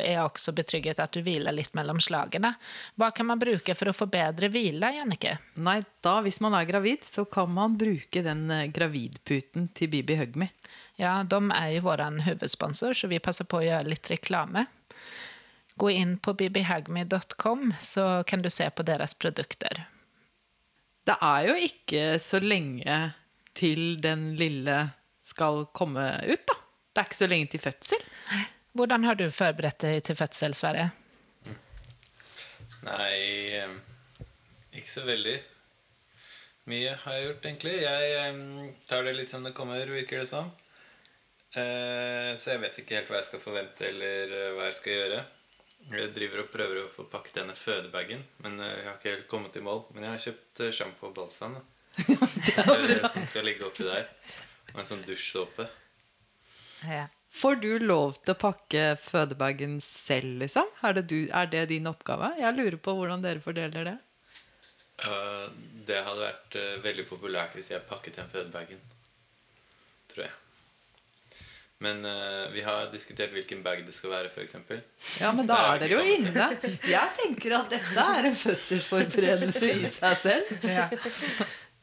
[0.02, 2.50] jeg også betrygget at du hviler litt mellom slagene.
[2.98, 5.36] Hva kan man bruke for å få bedre hvile, Jannicke?
[5.62, 10.18] Nei, da, hvis man er gravid, så kan man bruke den eh, gravidputen til Bibi
[10.18, 10.50] Hugme.
[10.98, 14.66] Ja, de er jo vår hovedsponsor, så vi passer på å gjøre litt reklame.
[15.76, 19.84] Gå inn på bbhagme.com, så kan du se på deres produkter.
[21.04, 22.98] Det er jo ikke så lenge
[23.58, 24.76] til den lille
[25.24, 26.56] skal komme ut, da.
[26.94, 28.04] Det er ikke så lenge til fødsel.
[28.74, 30.88] Hvordan har du forberedt deg til fødsel, Sverre?
[32.84, 33.18] Nei,
[33.58, 33.74] eh,
[34.78, 35.36] ikke så veldig.
[36.70, 37.74] Mye har jeg gjort, egentlig.
[37.82, 38.42] Jeg eh,
[38.88, 40.50] tar det litt som det kommer, virker det som.
[41.54, 45.24] Eh, Så jeg vet ikke helt hva jeg skal forvente, eller hva jeg skal gjøre.
[45.90, 49.28] Jeg driver og prøver å få pakket denne fødebagen, men eh, jeg har ikke helt
[49.30, 49.82] kommet i mål.
[49.92, 51.64] Men jeg har kjøpt eh, sjampo og balsam, da.
[52.64, 52.78] Så-
[53.14, 54.08] Som skal ligge oppi der.
[54.72, 55.66] Og en sånn dusjsåpe.
[56.88, 57.04] Ja.
[57.34, 60.68] Får du lov til å pakke fødebagen selv, liksom?
[60.86, 62.32] Er det, du, er det din oppgave?
[62.38, 63.94] Jeg lurer på hvordan dere fordeler det.
[65.02, 65.48] Uh,
[65.88, 68.78] det hadde vært uh, veldig populært hvis jeg pakket den fødebagen.
[70.12, 70.34] Tror jeg.
[71.84, 74.56] Men uh, vi har diskutert hvilken bag det skal være, f.eks.
[75.20, 76.48] Ja, men da er dere jo inne.
[76.88, 80.54] Jeg tenker at dette er en fødselsforberedelse i seg selv.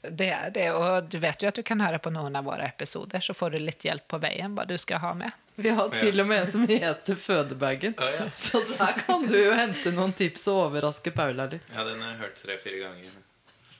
[0.01, 2.65] Det er det, og du vet jo at du kan høre på noen av våre
[2.65, 5.35] episoder, så får du litt hjelp på veien hva du skal ha med.
[5.61, 7.93] Vi har til og med en som heter Fødebagen.
[8.01, 8.25] Ja.
[8.33, 11.69] Så der kan du jo hente noen tips og overraske Paula litt.
[11.75, 13.19] Ja, den har jeg hørt tre-fire ganger.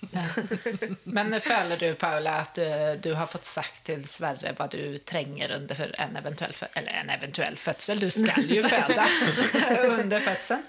[1.16, 5.54] Men føler du, Paula, at du, du har fått sagt til Sverre hva du trenger
[5.60, 8.02] under en eventuell, eller en eventuell fødsel?
[8.02, 9.06] Du skal jo føde
[10.02, 10.66] under fødselen.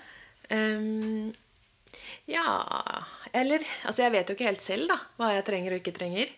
[0.53, 1.31] Um,
[2.29, 2.45] ja
[3.33, 6.35] Eller Altså, jeg vet jo ikke helt selv da hva jeg trenger og ikke trenger.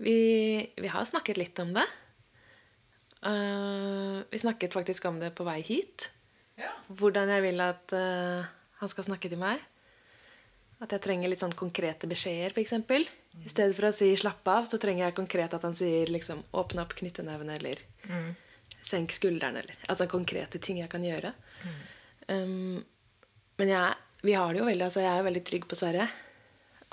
[0.00, 0.20] Vi,
[0.80, 1.84] vi har snakket litt om det.
[3.20, 6.08] Uh, vi snakket faktisk om det på vei hit.
[6.88, 8.46] Hvordan jeg vil at uh,
[8.80, 9.60] han skal snakke til meg.
[10.80, 12.72] At jeg trenger litt sånn konkrete beskjeder, f.eks.
[13.44, 16.42] I stedet for å si 'slapp av', så trenger jeg konkret at han sier liksom
[16.52, 17.82] 'åpne opp knyttenevene' eller
[18.82, 19.60] 'senk skuldrene'.
[19.60, 21.34] Eller, altså konkrete ting jeg kan gjøre.
[22.28, 22.84] Um,
[23.58, 26.08] men jeg, vi har det jo veldig, altså jeg er veldig trygg på Sverre.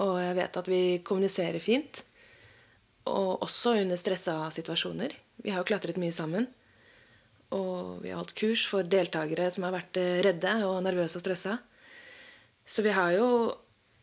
[0.04, 2.04] Og jeg vet at vi kommuniserer fint.
[3.08, 5.16] Og også under stressa situasjoner.
[5.42, 6.48] Vi har jo klatret mye sammen.
[7.56, 11.24] Og vi har holdt kurs for deltakere som har vært eh, redde og nervøse og
[11.24, 11.56] stressa.
[12.68, 13.30] Så vi har jo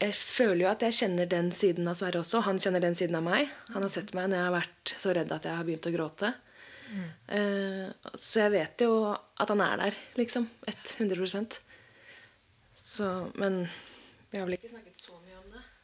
[0.04, 2.42] Jeg føler jo at jeg kjenner den siden av Sverre også.
[2.44, 3.52] Han kjenner den siden av meg.
[3.72, 5.92] Han har sett meg når jeg har vært så redd at jeg har begynt å
[5.94, 6.34] gråte.
[7.26, 10.48] Eh, så jeg vet jo at han er der, liksom.
[10.68, 11.60] 100%
[12.74, 13.64] Så Men
[14.30, 15.23] vi har vel ikke snakket så mye.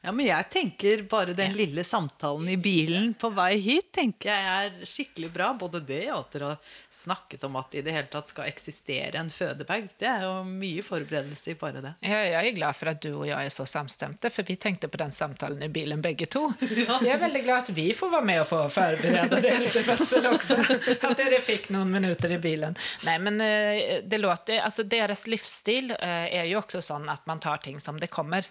[0.01, 4.69] Ja, men jeg tenker bare den lille samtalen i bilen på vei hit tenker jeg
[4.71, 5.51] er skikkelig bra.
[5.61, 8.49] Både det og at dere har snakket om at det i det hele tatt skal
[8.49, 9.91] eksistere en fødebag.
[10.01, 11.93] Det er jo mye forberedelse i bare det.
[12.07, 14.89] Jeg, jeg er glad for at du og jeg er så samstemte, for vi tenkte
[14.89, 16.47] på den samtalen i bilen begge to.
[17.01, 20.27] Jeg er veldig glad at vi får være med på å forberede dere til fødsel
[20.31, 20.57] også.
[21.11, 22.77] At dere fikk noen minutter i bilen.
[23.07, 27.43] Nei, men eh, det låter, altså Deres livsstil eh, er jo også sånn at man
[27.43, 28.47] tar ting som det kommer.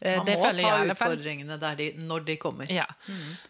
[0.00, 2.68] Eh, Man må ta utfordringene de, når de kommer.
[2.72, 2.84] Ja.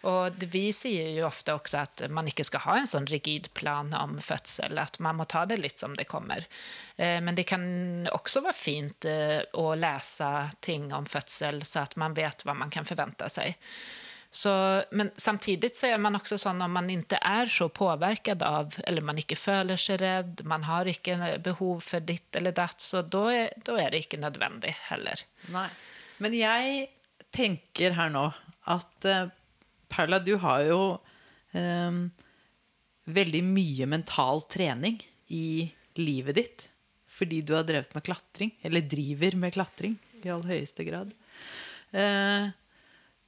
[0.06, 3.90] Og vi sier jo ofte også at man ikke skal ha en sånn rigid plan
[3.98, 6.46] om fødsel, at man må ta det litt som det kommer.
[6.96, 10.30] Eh, Men det kan også være fint eh, å lese
[10.60, 13.56] ting om fødsel, så at man vet hva man kan forvente seg.
[14.36, 14.52] Så,
[14.90, 19.00] men samtidig så er man også sånn om man ikke er så påvirket av, eller
[19.06, 23.22] man ikke føler seg redd, man har ikke behov for ditt eller datt, så da
[23.32, 25.22] er, da er det ikke nødvendig heller.
[25.54, 25.68] Nei.
[26.22, 26.86] Men jeg
[27.34, 28.28] tenker her nå
[28.72, 29.28] at eh,
[29.92, 30.80] Paula, du har jo
[31.52, 32.00] um,
[33.06, 34.98] veldig mye mental trening
[35.30, 35.68] i
[36.00, 36.66] livet ditt.
[37.16, 41.14] Fordi du har drevet med klatring, eller driver med klatring i all høyeste grad.
[41.94, 42.50] Uh,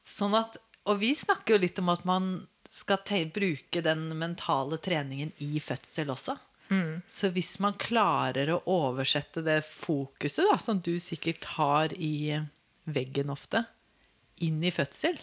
[0.05, 0.59] sånn at,
[0.91, 2.33] og vi snakker jo litt om at man
[2.69, 6.37] skal bruke den mentale treningen i fødsel også.
[7.09, 12.43] Så hvis man klarer å oversette det fokuset da, som du sikkert har i
[12.89, 13.65] veggen ofte,
[14.45, 15.19] inn i fødsel,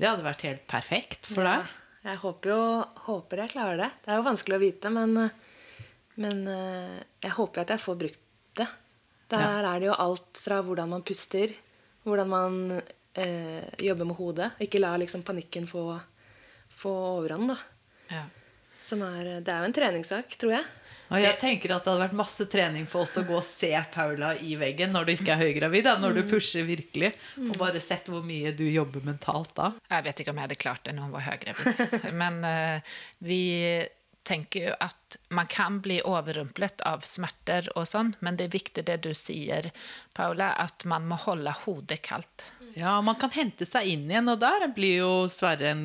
[0.00, 1.70] det hadde vært helt perfekt for deg.
[2.06, 2.60] Jeg håper jo
[3.06, 3.88] håper jeg klarer det.
[4.04, 5.16] Det er jo vanskelig å vite, men,
[6.22, 6.94] men eh,
[7.26, 8.22] jeg håper at jeg får brukt
[8.60, 8.68] det.
[9.30, 9.74] Der Ja.
[9.74, 11.52] er det jo alt fra hvordan man puster,
[12.08, 12.56] hvordan man
[13.14, 14.48] eh, jobber med hodet.
[14.64, 15.84] Ikke la liksom panikken få,
[16.72, 17.58] få overhånd, da.
[18.10, 18.24] Ja.
[18.86, 20.64] Som er, det er jo en treningssak, tror jeg.
[21.10, 23.72] Og jeg tenker at det hadde vært masse trening for oss å gå og se
[23.94, 25.86] Paula i veggen når du ikke er høygravid.
[25.88, 27.12] Da, når du pusher virkelig.
[27.42, 29.72] Og bare sett hvor mye du jobber mentalt da.
[29.90, 31.96] Jeg vet ikke om jeg hadde klart det når hun var høygravid.
[32.22, 33.40] Men uh, vi
[34.30, 38.84] tenker jo at man kan bli overrumplet av smerter og sånn, men det er viktig
[38.86, 39.70] det du sier,
[40.14, 42.44] Paula, at man må holde hodet kaldt.
[42.76, 45.84] Ja, man kan hente seg inn igjen, og der blir jo Sverre en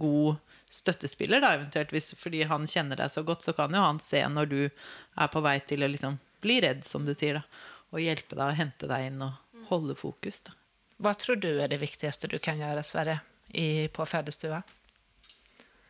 [0.00, 0.40] god
[0.74, 1.92] støttespiller, da, eventuelt.
[1.94, 5.30] Hvis, fordi han kjenner deg så godt, så kan jo han se når du er
[5.30, 7.64] på vei til å liksom bli redd, som du sier, da.
[7.94, 10.56] Og hjelpe deg å hente deg inn og holde fokus, da.
[11.02, 13.18] Hva tror du er det viktigste du kan gjøre, Sverre,
[13.50, 14.62] i, på fødestua?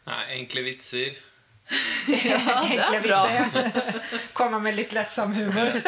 [0.08, 1.16] Nei, enkle vitser.
[2.04, 3.22] Ja, det er bra.
[4.36, 5.78] Komme med litt lettsom humor.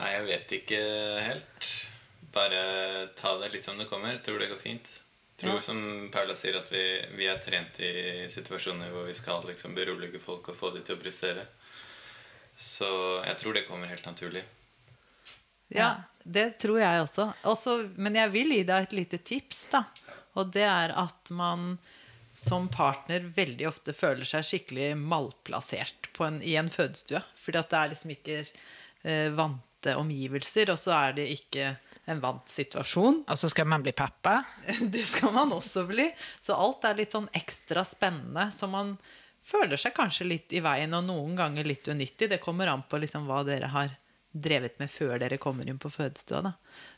[0.00, 0.80] Nei, jeg vet ikke
[1.22, 1.68] helt.
[2.34, 2.64] Bare
[3.14, 4.18] ta det litt som det kommer.
[4.18, 4.90] Tror det går fint.
[5.36, 5.78] Tror som
[6.12, 6.84] Paula sier, at vi,
[7.18, 10.94] vi er trent i situasjoner hvor vi skal liksom berolige folk og få dem til
[10.94, 11.48] å prestere.
[12.54, 12.88] Så
[13.26, 14.44] jeg tror det kommer helt naturlig.
[15.74, 17.32] Ja, det tror jeg også.
[17.42, 17.76] også.
[17.96, 19.82] Men jeg vil gi deg et lite tips, da.
[20.38, 21.74] Og det er at man
[22.34, 27.22] som partner veldig ofte føler seg skikkelig malplassert på en, i en fødestue.
[27.38, 31.74] Fordi at det er liksom ikke eh, vante omgivelser, og så er det ikke
[32.06, 33.22] en vant situasjon.
[33.30, 34.42] Og så skal man bli pappa.
[34.94, 36.08] Det skal man også bli.
[36.40, 38.50] Så alt er litt sånn ekstra spennende.
[38.52, 38.96] Så man
[39.44, 42.28] føler seg kanskje litt i veien, og noen ganger litt unyttig.
[42.32, 43.92] Det kommer an på liksom hva dere har
[44.34, 46.40] drevet med før dere kommer inn på fødestua.
[46.42, 46.54] Da.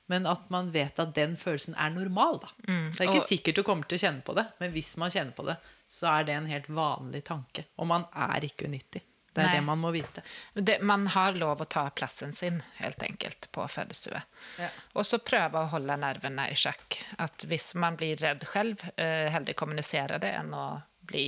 [0.08, 2.38] Men at man vet at den følelsen er normal.
[2.40, 2.48] Da.
[2.64, 5.12] det er ikke og- sikkert du kommer til å kjenne på det, men hvis man
[5.12, 7.66] kjenner på det, så er det en helt vanlig tanke.
[7.78, 9.02] Og man er ikke unyttig.
[9.36, 9.56] Det er Nei.
[9.58, 10.22] det man må vite.
[10.54, 14.22] Det, man har lov å ta plassen sin, helt enkelt, på fødestue.
[14.56, 14.68] Ja.
[14.96, 16.96] Og så prøve å holde nervene i sjakk.
[17.20, 21.26] At hvis man blir redd selv, eh, heller kommunisere det enn å bli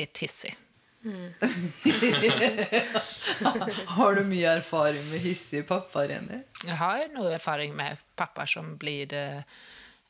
[0.00, 0.54] litt hissig.
[3.96, 6.40] Har du mye erfaring med hissige pappaer, Jenny?
[6.64, 9.42] Jeg har noe erfaring med pappaer som blir eh,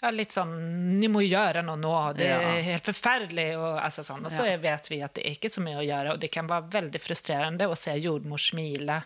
[0.02, 0.52] ja, litt sånn
[1.00, 2.14] 'Ni må gjøre noe nå.
[2.16, 2.62] Det er Ja.
[2.62, 4.24] helt forferdelig.' Og, altså sånn.
[4.24, 4.56] og så Ja.
[4.56, 7.00] vet vi at det er ikke så mye å gjøre, og det kan være veldig
[7.00, 9.02] frustrerende å se jordmor smile.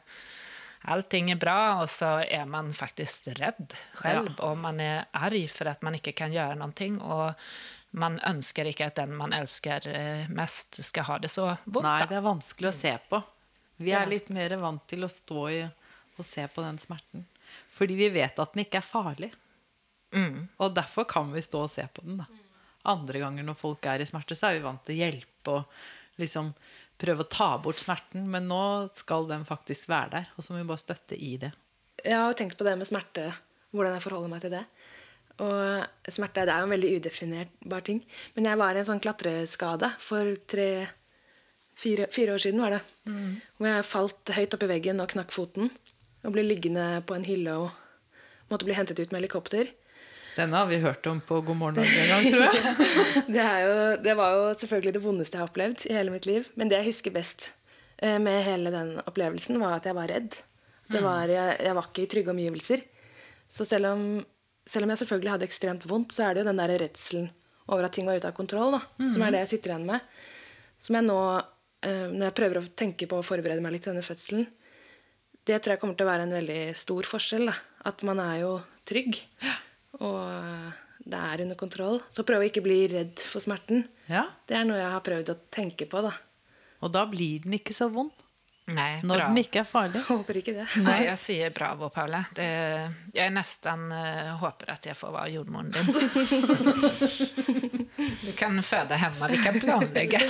[0.86, 5.66] Allting er bra, og så er man faktisk redd selv, og man er arg for
[5.68, 7.00] at man ikke kan gjøre noe.
[7.00, 7.34] Og
[7.92, 11.84] man ønsker ikke at den man elsker eh, mest, skal ha det så vondt.
[11.84, 13.22] Nei, det er vanskelig å se på.
[13.78, 15.62] Vi er er litt mer vant til å stå i
[16.18, 17.24] og se på den smerten.
[17.74, 19.32] Fordi vi vet at den ikke er farlig.
[20.14, 20.46] Mm.
[20.62, 22.22] Og derfor kan vi stå og se på den.
[22.22, 22.28] da.
[22.94, 26.20] Andre ganger når folk er i smerte, så er vi vant til å hjelpe og
[26.20, 26.52] liksom
[27.00, 28.26] prøve å ta bort smerten.
[28.30, 28.62] Men nå
[28.94, 31.52] skal den faktisk være der, og så må vi bare støtte i det.
[32.04, 33.30] Jeg har jo tenkt på det med smerte,
[33.74, 34.64] hvordan jeg forholder meg til det.
[35.42, 38.02] Og smerte det er jo en veldig udefinerbar ting.
[38.36, 40.68] Men jeg var i en sånn klatreskade for tre,
[41.74, 42.82] fire, fire år siden, var det.
[43.56, 45.72] Hvor jeg falt høyt oppi veggen og knakk foten.
[46.24, 47.72] Og ble liggende på en hylle og
[48.52, 49.72] måtte bli hentet ut med helikopter.
[50.34, 52.88] Denne har vi hørt om på God morgen Norge en gang, tror jeg.
[53.34, 56.48] Det, jo, det var jo selvfølgelig det vondeste jeg har opplevd i hele mitt liv.
[56.58, 57.52] Men det jeg husker best
[58.02, 60.34] eh, med hele den opplevelsen, var at jeg var redd.
[60.90, 62.82] Det var, jeg, jeg var ikke i trygge omgivelser.
[63.50, 64.04] Så selv om,
[64.66, 67.30] selv om jeg selvfølgelig hadde ekstremt vondt, så er det jo den der redselen
[67.72, 70.04] over at ting var ute av kontroll, da, som er det jeg sitter igjen med.
[70.82, 71.20] Som jeg nå,
[71.86, 74.44] eh, når jeg prøver å tenke på å forberede meg litt til denne fødselen,
[75.44, 77.48] det tror jeg kommer til å være en veldig stor forskjell.
[77.48, 77.56] Da.
[77.88, 78.52] At man er jo
[78.88, 79.18] trygg,
[80.00, 80.72] og
[81.04, 82.00] det er under kontroll.
[82.10, 83.84] Så prøv å ikke bli redd for smerten.
[84.08, 86.00] Ja, Det er noe jeg har prøvd å tenke på.
[86.04, 86.12] da.
[86.84, 88.12] Og da blir den ikke så vond.
[88.66, 89.26] Nei, Når bra.
[89.28, 90.00] den ikke er farlig.
[90.08, 90.64] Håper ikke det.
[90.86, 92.22] Nei, jeg sier bravo, Paula.
[92.32, 92.46] Det,
[93.12, 95.84] jeg nesten uh, håper at jeg får være jordmoren din.
[98.24, 99.28] Du kan føde hjemme.
[99.34, 100.20] Vi kan planlegge.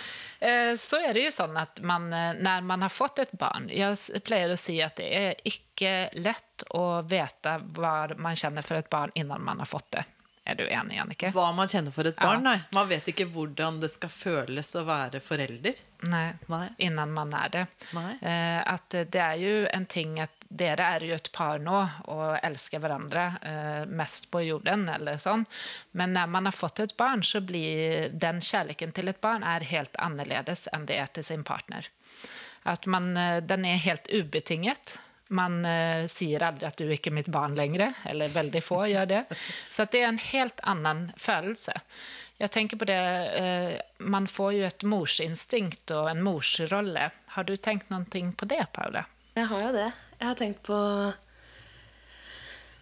[0.44, 3.70] Eh, Så er det jo sånn at man, eh, når man har fått et barn
[3.72, 8.76] Jeg pleier å si at det er ikke lett å vite hva man kjenner for
[8.76, 10.04] et barn innan man har fått det.
[10.46, 11.30] Er du enig, Jannicke?
[11.32, 12.50] Hva man kjenner for et barn, Ja.
[12.50, 12.58] nei.
[12.76, 15.78] Man vet ikke hvordan det skal føles å være forelder.
[16.12, 16.68] Nei, Nei.
[16.84, 17.62] innan man er det.
[18.20, 21.78] Eh, at det er jo en ting at dere er jo et par nå
[22.12, 25.46] og elsker hverandre eh, mest på jorden, eller sånn.
[25.92, 29.64] Men når man har fått et barn, så blir den kjærligheten til et barn er
[29.64, 31.88] helt annerledes enn det er til sin partner.
[32.66, 34.98] At man, eh, den er helt ubetinget.
[35.34, 39.08] Man eh, sier aldri at du er ikke mitt barn lenger, eller veldig få gjør
[39.10, 39.22] det.
[39.70, 41.74] Så at det er en helt annen følelse.
[42.38, 43.00] Jeg tenker på det,
[43.38, 47.10] eh, Man får jo et morsinstinkt og en morsrolle.
[47.36, 49.04] Har du tenkt noe på det, Paula?
[49.34, 49.90] Jeg har jo det.
[50.18, 50.78] Jeg har tenkt på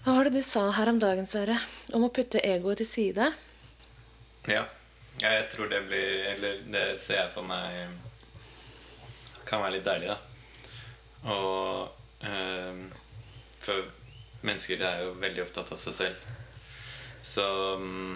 [0.03, 1.59] Hva var det du sa her om dagen, Sverre?
[1.95, 3.33] Om å putte egoet til side.
[4.51, 4.65] Ja.
[5.21, 7.93] ja, jeg tror det blir Eller det ser jeg for meg
[9.47, 10.17] kan være litt deilig, da.
[11.33, 12.02] Og
[13.63, 13.89] For
[14.47, 16.29] mennesker er jo veldig opptatt av seg selv.
[17.23, 17.45] Så
[17.79, 18.15] mm,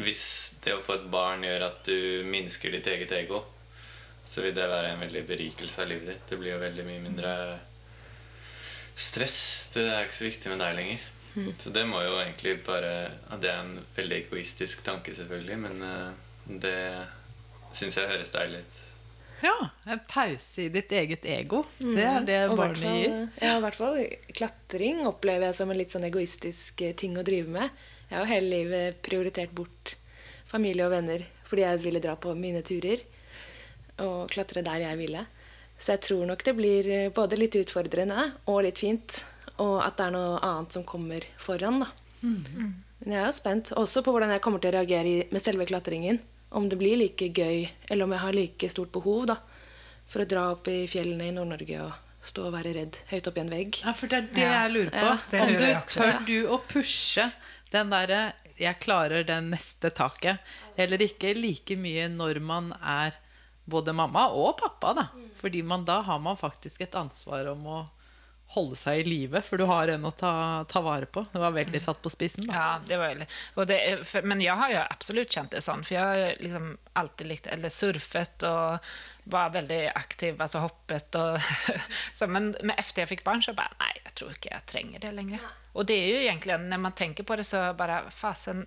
[0.00, 0.24] hvis
[0.64, 3.42] det å få et barn gjør at du minsker ditt eget ego,
[4.30, 6.26] så vil det være en veldig berikelse av livet ditt.
[6.30, 7.32] Det blir jo veldig mye mindre
[9.00, 9.40] stress.
[9.74, 11.08] Det er ikke så viktig med deg lenger.
[11.62, 16.56] Så det må jo egentlig bare Det er en veldig egoistisk tanke, selvfølgelig, men eh,
[16.64, 16.78] det
[17.72, 18.80] syns jeg høres deilig ut.
[19.42, 19.56] Ja,
[19.88, 21.62] en pause i ditt eget ego.
[21.78, 23.14] Det er det barnet gir.
[23.40, 24.00] Ja, i hvert fall
[24.36, 27.70] klatring opplever jeg som en litt sånn egoistisk eh, ting å drive med.
[28.10, 29.94] Jeg har jo hele livet prioritert bort
[30.50, 33.00] familie og venner fordi jeg ville dra på mine turer
[34.04, 35.24] og klatre der jeg ville.
[35.80, 39.22] Så jeg tror nok det blir eh, både litt utfordrende og litt fint,
[39.60, 41.90] og at det er noe annet som kommer foran, da.
[43.00, 45.64] Men jeg er jo spent også på hvordan jeg kommer til å reagere med selve
[45.68, 46.20] klatringen.
[46.50, 49.36] Om det blir like gøy, eller om jeg har like stort behov da,
[50.10, 53.40] for å dra opp i fjellene i Nord-Norge og stå og være redd høyt oppi
[53.40, 53.78] en vegg.
[53.84, 54.50] Ja, for det er det Ja.
[54.62, 55.06] jeg lurer på.
[55.06, 57.32] Ja, det Om lurer du tør du å pushe
[57.70, 60.38] den derre 'jeg klarer det neste taket',
[60.76, 63.14] eller ikke like mye når man er
[63.68, 65.06] både mamma og pappa, da.
[65.40, 67.86] Fordi man, da har man faktisk et ansvar om å
[68.50, 70.32] holde seg i live, for du har en å ta,
[70.68, 71.22] ta vare på.
[71.32, 72.48] Det var veldig satt på spissen.
[72.48, 72.54] Da.
[72.54, 73.20] Ja, det var,
[73.54, 73.78] og det,
[74.08, 77.46] for, men jeg har jo absolutt kjent det sånn, for jeg har liksom alltid likt,
[77.54, 78.90] eller surfet og
[79.30, 81.38] var veldig aktiv, altså hoppet og
[82.18, 85.06] så, Men med efter jeg fikk barn så bare, nei, jeg tror ikke jeg trenger
[85.06, 85.46] det lenger.
[85.78, 88.66] Og det er jo egentlig, når man tenker på det så bare, fasen,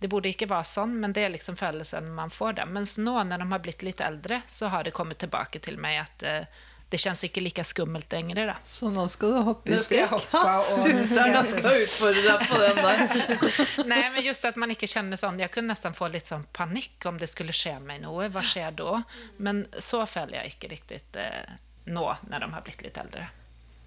[0.00, 2.64] det burde ikke være sånn, men det er liksom følelsen man får da.
[2.64, 6.00] Mens nå, når de har blitt litt eldre, så har det kommet tilbake til meg
[6.06, 8.46] at eh, det kjennes ikke like skummelt lenger.
[8.50, 8.56] da.
[8.66, 10.24] Så nå skal du hoppe i og-
[10.66, 13.02] Suseren skal utfordre deg på den der.
[13.92, 17.06] Nei, men just at man ikke kjenner sånn Jeg kunne nesten få litt sånn panikk
[17.06, 18.26] om det skulle skje meg noe.
[18.34, 19.02] Hva skjer da?
[19.38, 21.54] Men så føler jeg ikke riktig eh,
[21.86, 23.28] nå, når de har blitt litt eldre.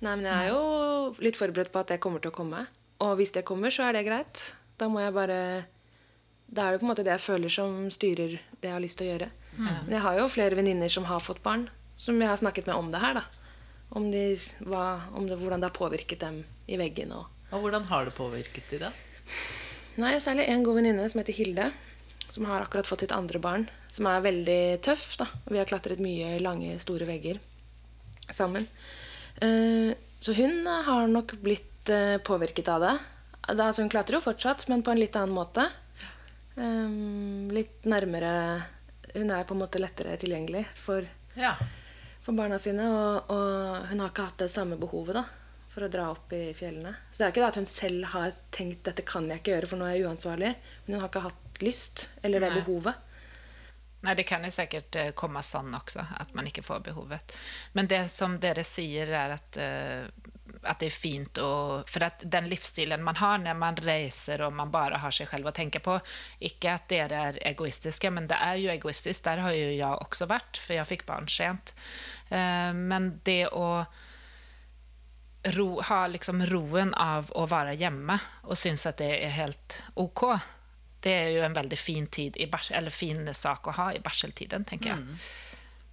[0.03, 2.65] Nei, men jeg er jo litt forberedt på at det kommer til å komme.
[3.03, 4.47] Og hvis det kommer, så er det greit.
[4.79, 5.37] Da må jeg bare
[6.53, 8.97] Da er det på en måte det jeg føler som styrer det jeg har lyst
[8.99, 9.29] til å gjøre.
[9.59, 11.67] Men jeg har jo flere venninner som har fått barn,
[12.03, 13.21] som jeg har snakket med om det her.
[13.21, 13.23] da.
[13.93, 14.23] Om, de,
[14.67, 17.13] hva, om det, hvordan det har påvirket dem i veggen.
[17.15, 17.29] Og.
[17.53, 18.91] Og hvordan har det påvirket de da?
[20.01, 21.67] Nei, Særlig en god venninne som heter Hilde,
[22.33, 23.67] som har akkurat fått sitt andre barn.
[23.93, 25.05] Som er veldig tøff.
[25.21, 25.27] da.
[25.45, 27.37] Vi har klatret mye lange, store vegger
[28.33, 28.65] sammen.
[29.37, 29.93] Eh,
[30.23, 32.95] så hun har nok blitt eh, påvirket av det.
[33.53, 35.67] Altså hun klatrer jo fortsatt, men på en litt annen måte.
[36.57, 38.33] Eh, litt nærmere
[39.13, 41.05] Hun er på en måte lettere tilgjengelig for,
[41.37, 41.53] Ja.
[42.23, 42.87] For barna sine.
[42.89, 45.23] Og, og hun har ikke hatt det samme behovet da,
[45.73, 46.95] for å dra opp i fjellene.
[47.11, 49.71] Så det er ikke det at hun selv har tenkt dette kan jeg ikke gjøre,
[49.71, 50.53] for nå er jeg uansvarlig.
[50.85, 52.61] Men hun har ikke hatt lyst eller det Nei.
[52.61, 53.09] behovet.
[54.03, 57.35] Nei, det kan jo sikkert eh, komme sånn også, at man ikke får behovet.
[57.77, 60.32] Men det som dere sier, er at, eh,
[60.69, 61.49] at det er fint å
[61.89, 65.49] For at den livsstilen man har når man reiser og man bare har seg selv
[65.51, 65.97] å tenke på
[66.49, 69.23] Ikke at dere er egoistiske, men det er jo egoistisk.
[69.25, 71.73] Der har jo jeg også vært, for jeg fikk barn sent.
[72.29, 73.85] Eh, Men det å
[75.43, 80.27] ro, ha liksom roen av å være hjemme og synes at det er helt ok,
[81.03, 84.63] det er jo en veldig fin, tid i eller fin sak å ha i barseltiden,
[84.65, 85.17] tenker jeg.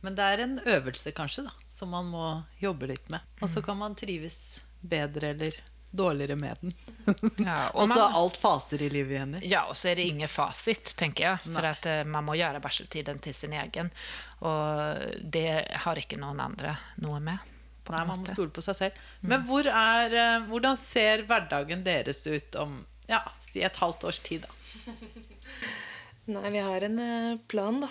[0.00, 2.26] Men det er en øvelse kanskje da, som man må
[2.60, 3.24] jobbe litt med.
[3.40, 5.58] Og så kan man trives bedre eller
[5.90, 6.74] dårligere med den.
[7.46, 9.36] Ja, og så er alt faser i livet igjen.
[9.44, 11.42] Ja, og så er det ingen fasit, tenker jeg.
[11.50, 13.90] For at uh, man må gjøre barseltiden til sin egen.
[14.46, 15.48] Og det
[15.84, 17.50] har ikke noen andre noe med.
[17.84, 19.02] på Nei, man må stole på seg selv.
[19.20, 22.80] Men hvor er, uh, hvordan ser hverdagen deres ut om
[23.10, 24.46] ja, si et halvt års tid?
[24.46, 24.94] da?
[26.30, 27.88] Nei, vi har en eh, plan da,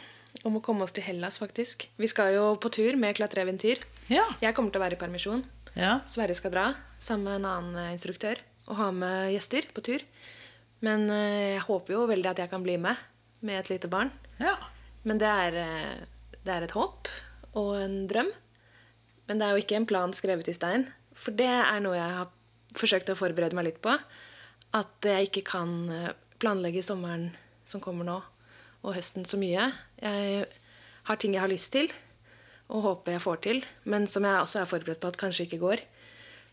[0.47, 1.87] om å komme oss til Hellas, faktisk.
[1.99, 3.81] Vi skal jo på tur med klatreeventyr.
[4.11, 4.25] Ja.
[4.41, 5.43] Jeg kommer til å være i permisjon.
[5.75, 5.99] ja.
[6.09, 6.65] Sverre skal dra
[6.99, 10.03] sammen med en annen eh, instruktør og ha med gjester på tur.
[10.85, 12.95] Men eh, jeg håper jo veldig at jeg kan bli med
[13.41, 14.11] med et lite barn.
[14.39, 14.57] ja.
[15.07, 17.07] Men det er, eh, det er et håp
[17.55, 18.27] og en drøm.
[19.29, 20.83] Men det er jo ikke en plan skrevet i stein.
[21.15, 22.27] For det er noe jeg har
[22.75, 23.93] forsøkt å forberede meg litt på.
[24.75, 25.71] At jeg ikke kan
[26.43, 27.29] planlegge sommeren
[27.65, 28.17] som kommer nå,
[28.83, 29.69] og høsten så mye.
[30.01, 30.45] Jeg
[31.09, 31.87] har ting jeg har lyst til,
[32.69, 33.57] og håper jeg får til.
[33.89, 35.79] Men som jeg også er forberedt på at kanskje ikke går.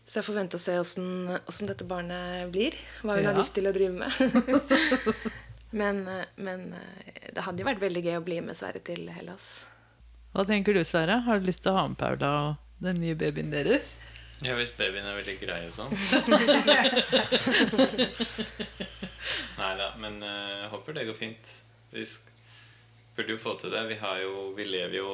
[0.07, 2.73] Så jeg får vente og se åssen dette barnet blir.
[3.03, 3.39] Hva hun har Ja.
[3.41, 4.11] lyst til å drive med.
[5.81, 5.95] men,
[6.39, 9.65] men eh, det hadde jo vært veldig gøy å bli med Sverre til Hellas.
[10.31, 11.19] Hva tenker du, Sverre?
[11.27, 13.91] Har du lyst til å ha med Paula og den nye babyen deres?
[14.45, 15.89] Ja, hvis babyen er veldig grei og sånn.
[19.57, 21.49] Nei da, men eh, jeg håper det går fint.
[21.93, 22.33] Vi sk-
[23.17, 23.83] burde jo få til det.
[23.89, 25.11] Vi, har jo, vi lever jo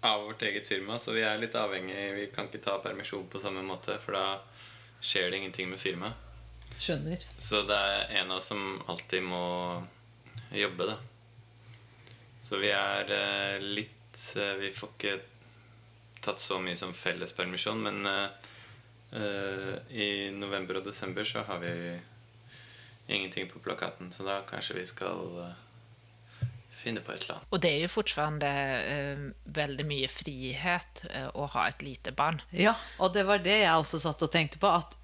[0.00, 1.98] av vårt eget firma, så vi er litt avhengig.
[2.16, 4.40] Vi kan ikke ta permisjon på samme måte, for da
[5.04, 6.24] skjer det ingenting med firmaet.
[6.78, 7.24] Skjønner.
[7.42, 9.44] Så det er en av oss som alltid må
[10.54, 10.98] jobbe, da.
[12.42, 15.16] Så vi er eh, litt eh, Vi får ikke
[16.24, 18.52] tatt så mye som fellespermisjon, men eh,
[19.18, 21.72] eh, i november og desember så har vi
[23.08, 25.67] ingenting på plakaten, så da kanskje vi skal eh,
[26.88, 27.50] finne på et eller annet.
[27.52, 29.26] Og det er jo fortsatt uh,
[29.58, 32.40] veldig mye frihet uh, å ha et lite barn.
[32.50, 34.72] Ja, og det var det jeg også satt og tenkte på.
[34.72, 34.96] At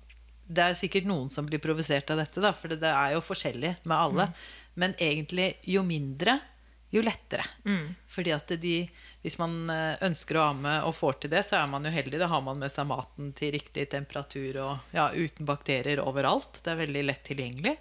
[0.45, 3.77] det er sikkert noen som blir provosert av dette, da, for det er jo forskjellig
[3.85, 4.29] med alle.
[4.81, 6.37] Men egentlig, jo mindre,
[6.95, 7.47] jo lettere.
[8.11, 8.75] Fordi at de,
[9.25, 12.21] hvis man eh, ønsker å amme og får til det, så er man jo heldig.
[12.21, 16.61] Da har man med seg maten til riktig temperatur og ja, uten bakterier overalt.
[16.63, 17.75] Det er veldig lett tilgjengelig.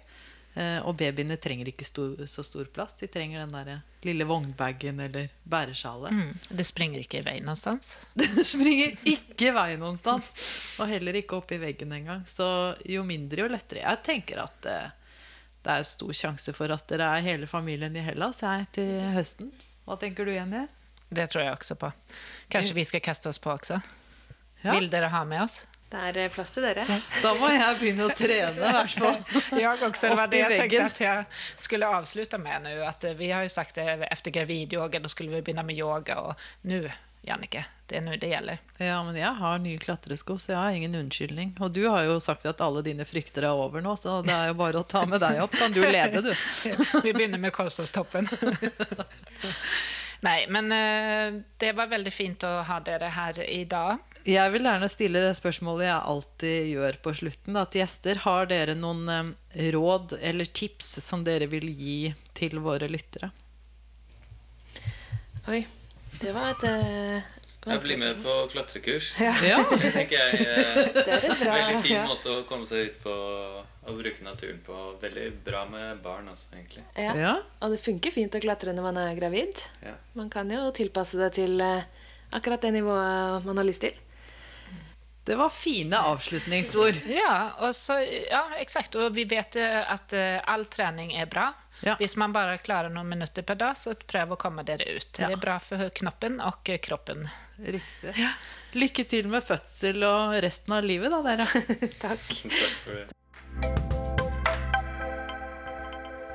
[0.54, 2.94] Eh, Og babyene trenger ikke stor, så stor plass.
[3.00, 6.12] De trenger den der lille vognbagen eller bæresjalet.
[6.14, 6.34] Mm.
[6.60, 7.96] Det springer ikke i vei noenstans?
[8.20, 10.30] det springer ikke i vei noenstans.
[10.78, 12.22] Og heller ikke opp i veggen engang.
[12.30, 12.46] Så
[12.86, 13.82] jo mindre, jo lettere.
[13.82, 14.94] Jeg tenker at eh,
[15.64, 19.50] det er stor sjanse for at dere er hele familien i Hellas jeg, til høsten.
[19.88, 20.66] Hva tenker du, Jenny?
[21.14, 21.90] Det tror jeg også på.
[22.52, 23.80] Kanskje vi skal kaste oss på også.
[24.64, 24.74] Ja.
[24.76, 25.62] Vil dere ha med oss?
[25.94, 26.84] Det er eh, plass til dere.
[27.22, 29.20] Da må jeg begynne å trene, i hvert fall.
[29.60, 31.26] jeg også, Det var det jeg tenkte at jeg
[31.66, 32.74] skulle avsluta med nå.
[32.88, 36.18] Att eh, vi har jo sagt det etter gravidyoga, da skulle vi begynne med yoga
[36.24, 36.34] Og
[36.66, 36.82] nå,
[37.24, 37.62] Jannike.
[37.86, 38.58] Det er nå det gjelder.
[38.80, 41.54] Ja, men jeg har nye klatresko, så jeg har ingen unnskyldning.
[41.62, 44.50] Og du har jo sagt at alle dine frykter er over nå, så det er
[44.50, 45.54] jo bare å ta med deg opp.
[45.54, 46.32] Kan du lede, du?
[47.06, 48.26] Vi begynner med Karlstadstoppen.
[50.26, 54.13] Nei, men eh, det var veldig fint å ha dere her i dag.
[54.24, 58.22] Jeg vil gjerne stille det spørsmålet jeg alltid gjør på slutten da, til gjester.
[58.24, 61.98] Har dere noen eh, råd eller tips som dere vil gi
[62.32, 63.28] til våre lyttere?
[65.52, 65.60] Oi,
[66.22, 67.26] det var et eh,
[67.66, 69.10] Jeg blir med på klatrekurs.
[69.20, 69.58] Ja.
[69.82, 72.06] Det tenker jeg eh, Det er en bra veldig fin ja.
[72.08, 73.18] måte å komme seg ut på
[73.84, 74.78] og bruke naturen på.
[75.02, 76.86] Veldig bra med barn, også, egentlig.
[76.96, 77.12] Ja.
[77.12, 77.34] ja.
[77.60, 79.66] Og det funker fint å klatre når man er gravid.
[79.84, 79.92] Ja.
[80.16, 84.00] Man kan jo tilpasse det til akkurat det nivået man har lyst til.
[85.24, 86.94] Det var fine avslutningsord.
[87.06, 87.96] Ja, og så,
[88.30, 88.94] ja, exakt.
[88.94, 91.52] Og vi vet jo att eh, all trening er bra.
[91.80, 91.96] Ja.
[91.98, 95.16] Hvis man bare klarer noen minutter per dag, så prøv å komme dere ut.
[95.16, 95.30] Ja.
[95.30, 97.28] Det er bra for knoppen och eh, kroppen.
[97.56, 98.28] Riktig.
[98.76, 101.46] Lykke til med fødsel og resten av livet, da, dere.
[102.04, 102.28] Takk.
[102.44, 103.06] Takk for det.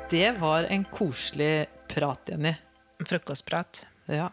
[0.09, 2.55] Det var en koselig prat, Jenny.
[3.05, 3.85] Frukostprat.
[4.09, 4.31] Ja.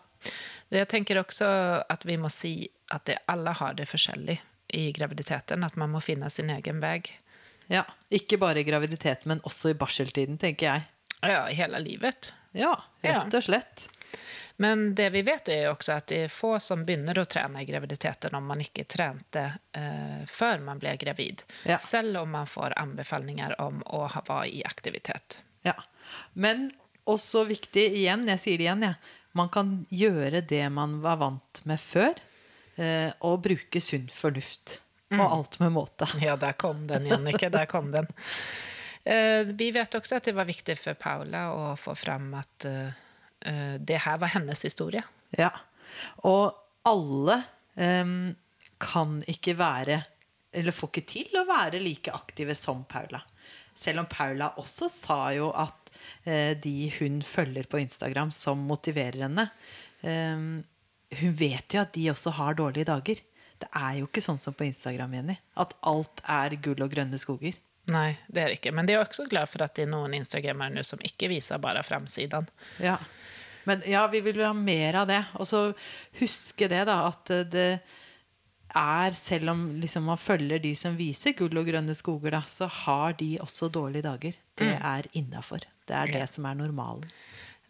[0.73, 1.47] Jeg tenker også
[1.85, 4.39] at vi må si at det, alle har det forskjellig
[4.77, 5.65] i graviditeten.
[5.65, 7.03] At man må finne sin egen vei.
[7.73, 7.85] ja.
[8.11, 10.87] Ikke bare i graviditet, men også i barseltiden, tenker jeg.
[11.23, 12.33] Ja, i hele livet.
[12.57, 13.89] Ja, rett og slett.
[14.57, 17.61] Men det vi vet er jo også at det er få som begynner å trene
[17.61, 19.43] i graviditeten om man ikke trente
[19.77, 21.45] eh, før man ble gravid.
[21.69, 21.77] Ja.
[21.83, 25.43] Selv om man får anbefalinger om å ha, være i aktivitet.
[25.67, 25.77] Ja.
[26.33, 26.71] Men
[27.05, 29.13] også viktig, igjen, jeg sier det igjen, jeg.
[29.37, 32.17] Man kan gjøre det man var vant med før,
[32.77, 34.81] eh, og bruke sunn fornuft.
[35.15, 36.09] Og alt med måte.
[36.25, 37.51] Ja, der kom den, Jannicke.
[37.53, 38.09] Der kom den.
[39.07, 42.97] Eh, vi vet også at det var viktig for Paula å få fram at eh,
[43.47, 45.05] eh, det her var hennes historie.
[45.39, 45.53] Ja.
[46.27, 46.51] Og
[46.87, 47.41] alle
[47.79, 48.35] em,
[48.83, 50.03] kan ikke være
[50.57, 53.21] Eller får ikke til å være like aktive som Paula.
[53.77, 55.91] Selv om Paula også sa jo at
[56.25, 59.51] eh, de hun følger på Instagram som motiverer henne
[60.01, 60.65] em,
[61.21, 63.23] Hun vet jo at de også har dårlige dager.
[63.63, 65.39] Det er jo ikke sånn som på Instagram, Jenny.
[65.57, 67.57] At alt er gull og grønne skoger.
[67.93, 68.73] Nei, det er det ikke.
[68.75, 71.63] Men de er også glad for at det er noen instagrammere nå som ikke viser
[71.63, 72.49] bare framsiden.
[72.83, 72.97] Ja.
[73.67, 75.23] Men ja, vi vil ha mer av det.
[75.39, 75.63] Og så
[76.21, 77.71] huske det, da, at det
[78.77, 82.67] er Selv om liksom man følger de som viser gull og grønne skoger, da, så
[82.83, 84.35] har de også dårlige dager.
[84.59, 85.65] Det er innafor.
[85.87, 87.07] Det er det som er normalen.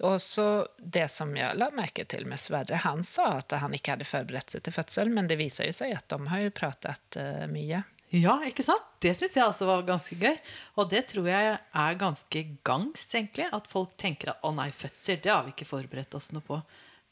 [0.04, 3.94] Og så det som jeg la merke til med Sverre, han sa at han ikke
[3.94, 7.20] hadde forberedt seg til fødsel, men det viser jo seg at de har jo pratet
[7.20, 7.80] uh, mye.
[8.14, 8.84] Ja, ikke sant?
[9.02, 10.36] Det syns jeg også var ganske gøy.
[10.78, 13.48] Og det tror jeg er ganske gangs, egentlig.
[13.56, 16.60] At folk tenker at å nei, fødsel, det har vi ikke forberedt oss noe på.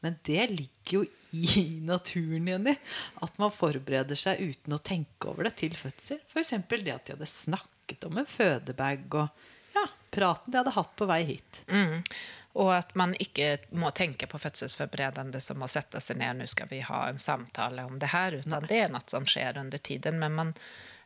[0.04, 1.02] Men det ligger jo
[1.34, 2.76] i naturen, Jenny.
[3.24, 6.22] At man forbereder seg uten å tenke over det til fødsel.
[6.28, 6.54] F.eks.
[6.70, 11.08] det at de hadde snakket om en fødebag og ja, praten de hadde hatt på
[11.10, 11.62] vei hit.
[11.66, 12.04] Mm.
[12.54, 16.70] Og at man ikke må tenke på fødselsforberedende som å sette seg ned nå skal
[16.70, 20.20] vi ha en samtale om det her, utan det er noe som skjer under tiden.
[20.22, 20.52] Men man,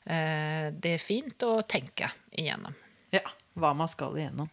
[0.04, 2.76] eh, det er fint å tenke igjennom.
[3.16, 3.24] Ja,
[3.56, 4.50] hva man skal igjennom.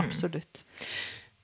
[0.00, 0.64] Absolutt.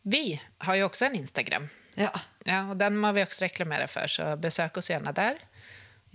[0.09, 1.69] Vi har jo også en Instagram.
[2.01, 2.15] Ja.
[2.49, 5.37] Ja, og Den må vi også reklamere for, så besøk oss gjerne der.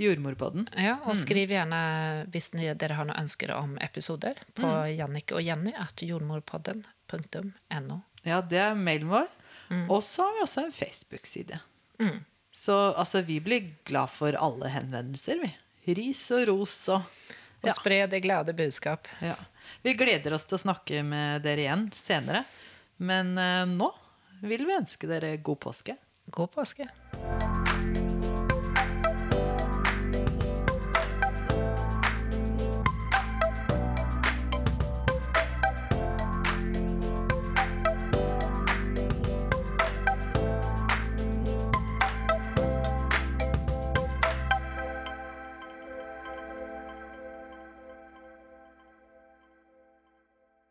[0.01, 0.65] Jordmorpodden.
[0.81, 5.45] Ja, og skriv gjerne hvis ni, dere har noen ønsker om episoder på Jannicke og
[5.45, 7.99] Jenny at jordmorpodden.no.
[8.23, 9.27] Ja, det er mailen vår.
[9.89, 11.59] Og så har vi også en Facebook-side.
[12.53, 15.49] Så altså, vi blir glad for alle henvendelser, vi.
[15.97, 17.01] Ris og ros og
[17.63, 19.07] Og spre det glade budskap.
[19.21, 19.35] ja.
[19.83, 22.43] Vi gleder oss til å snakke med dere igjen senere.
[22.97, 23.89] Men eh, nå
[24.43, 25.97] vil vi ønske dere god påske.
[26.31, 26.89] God påske!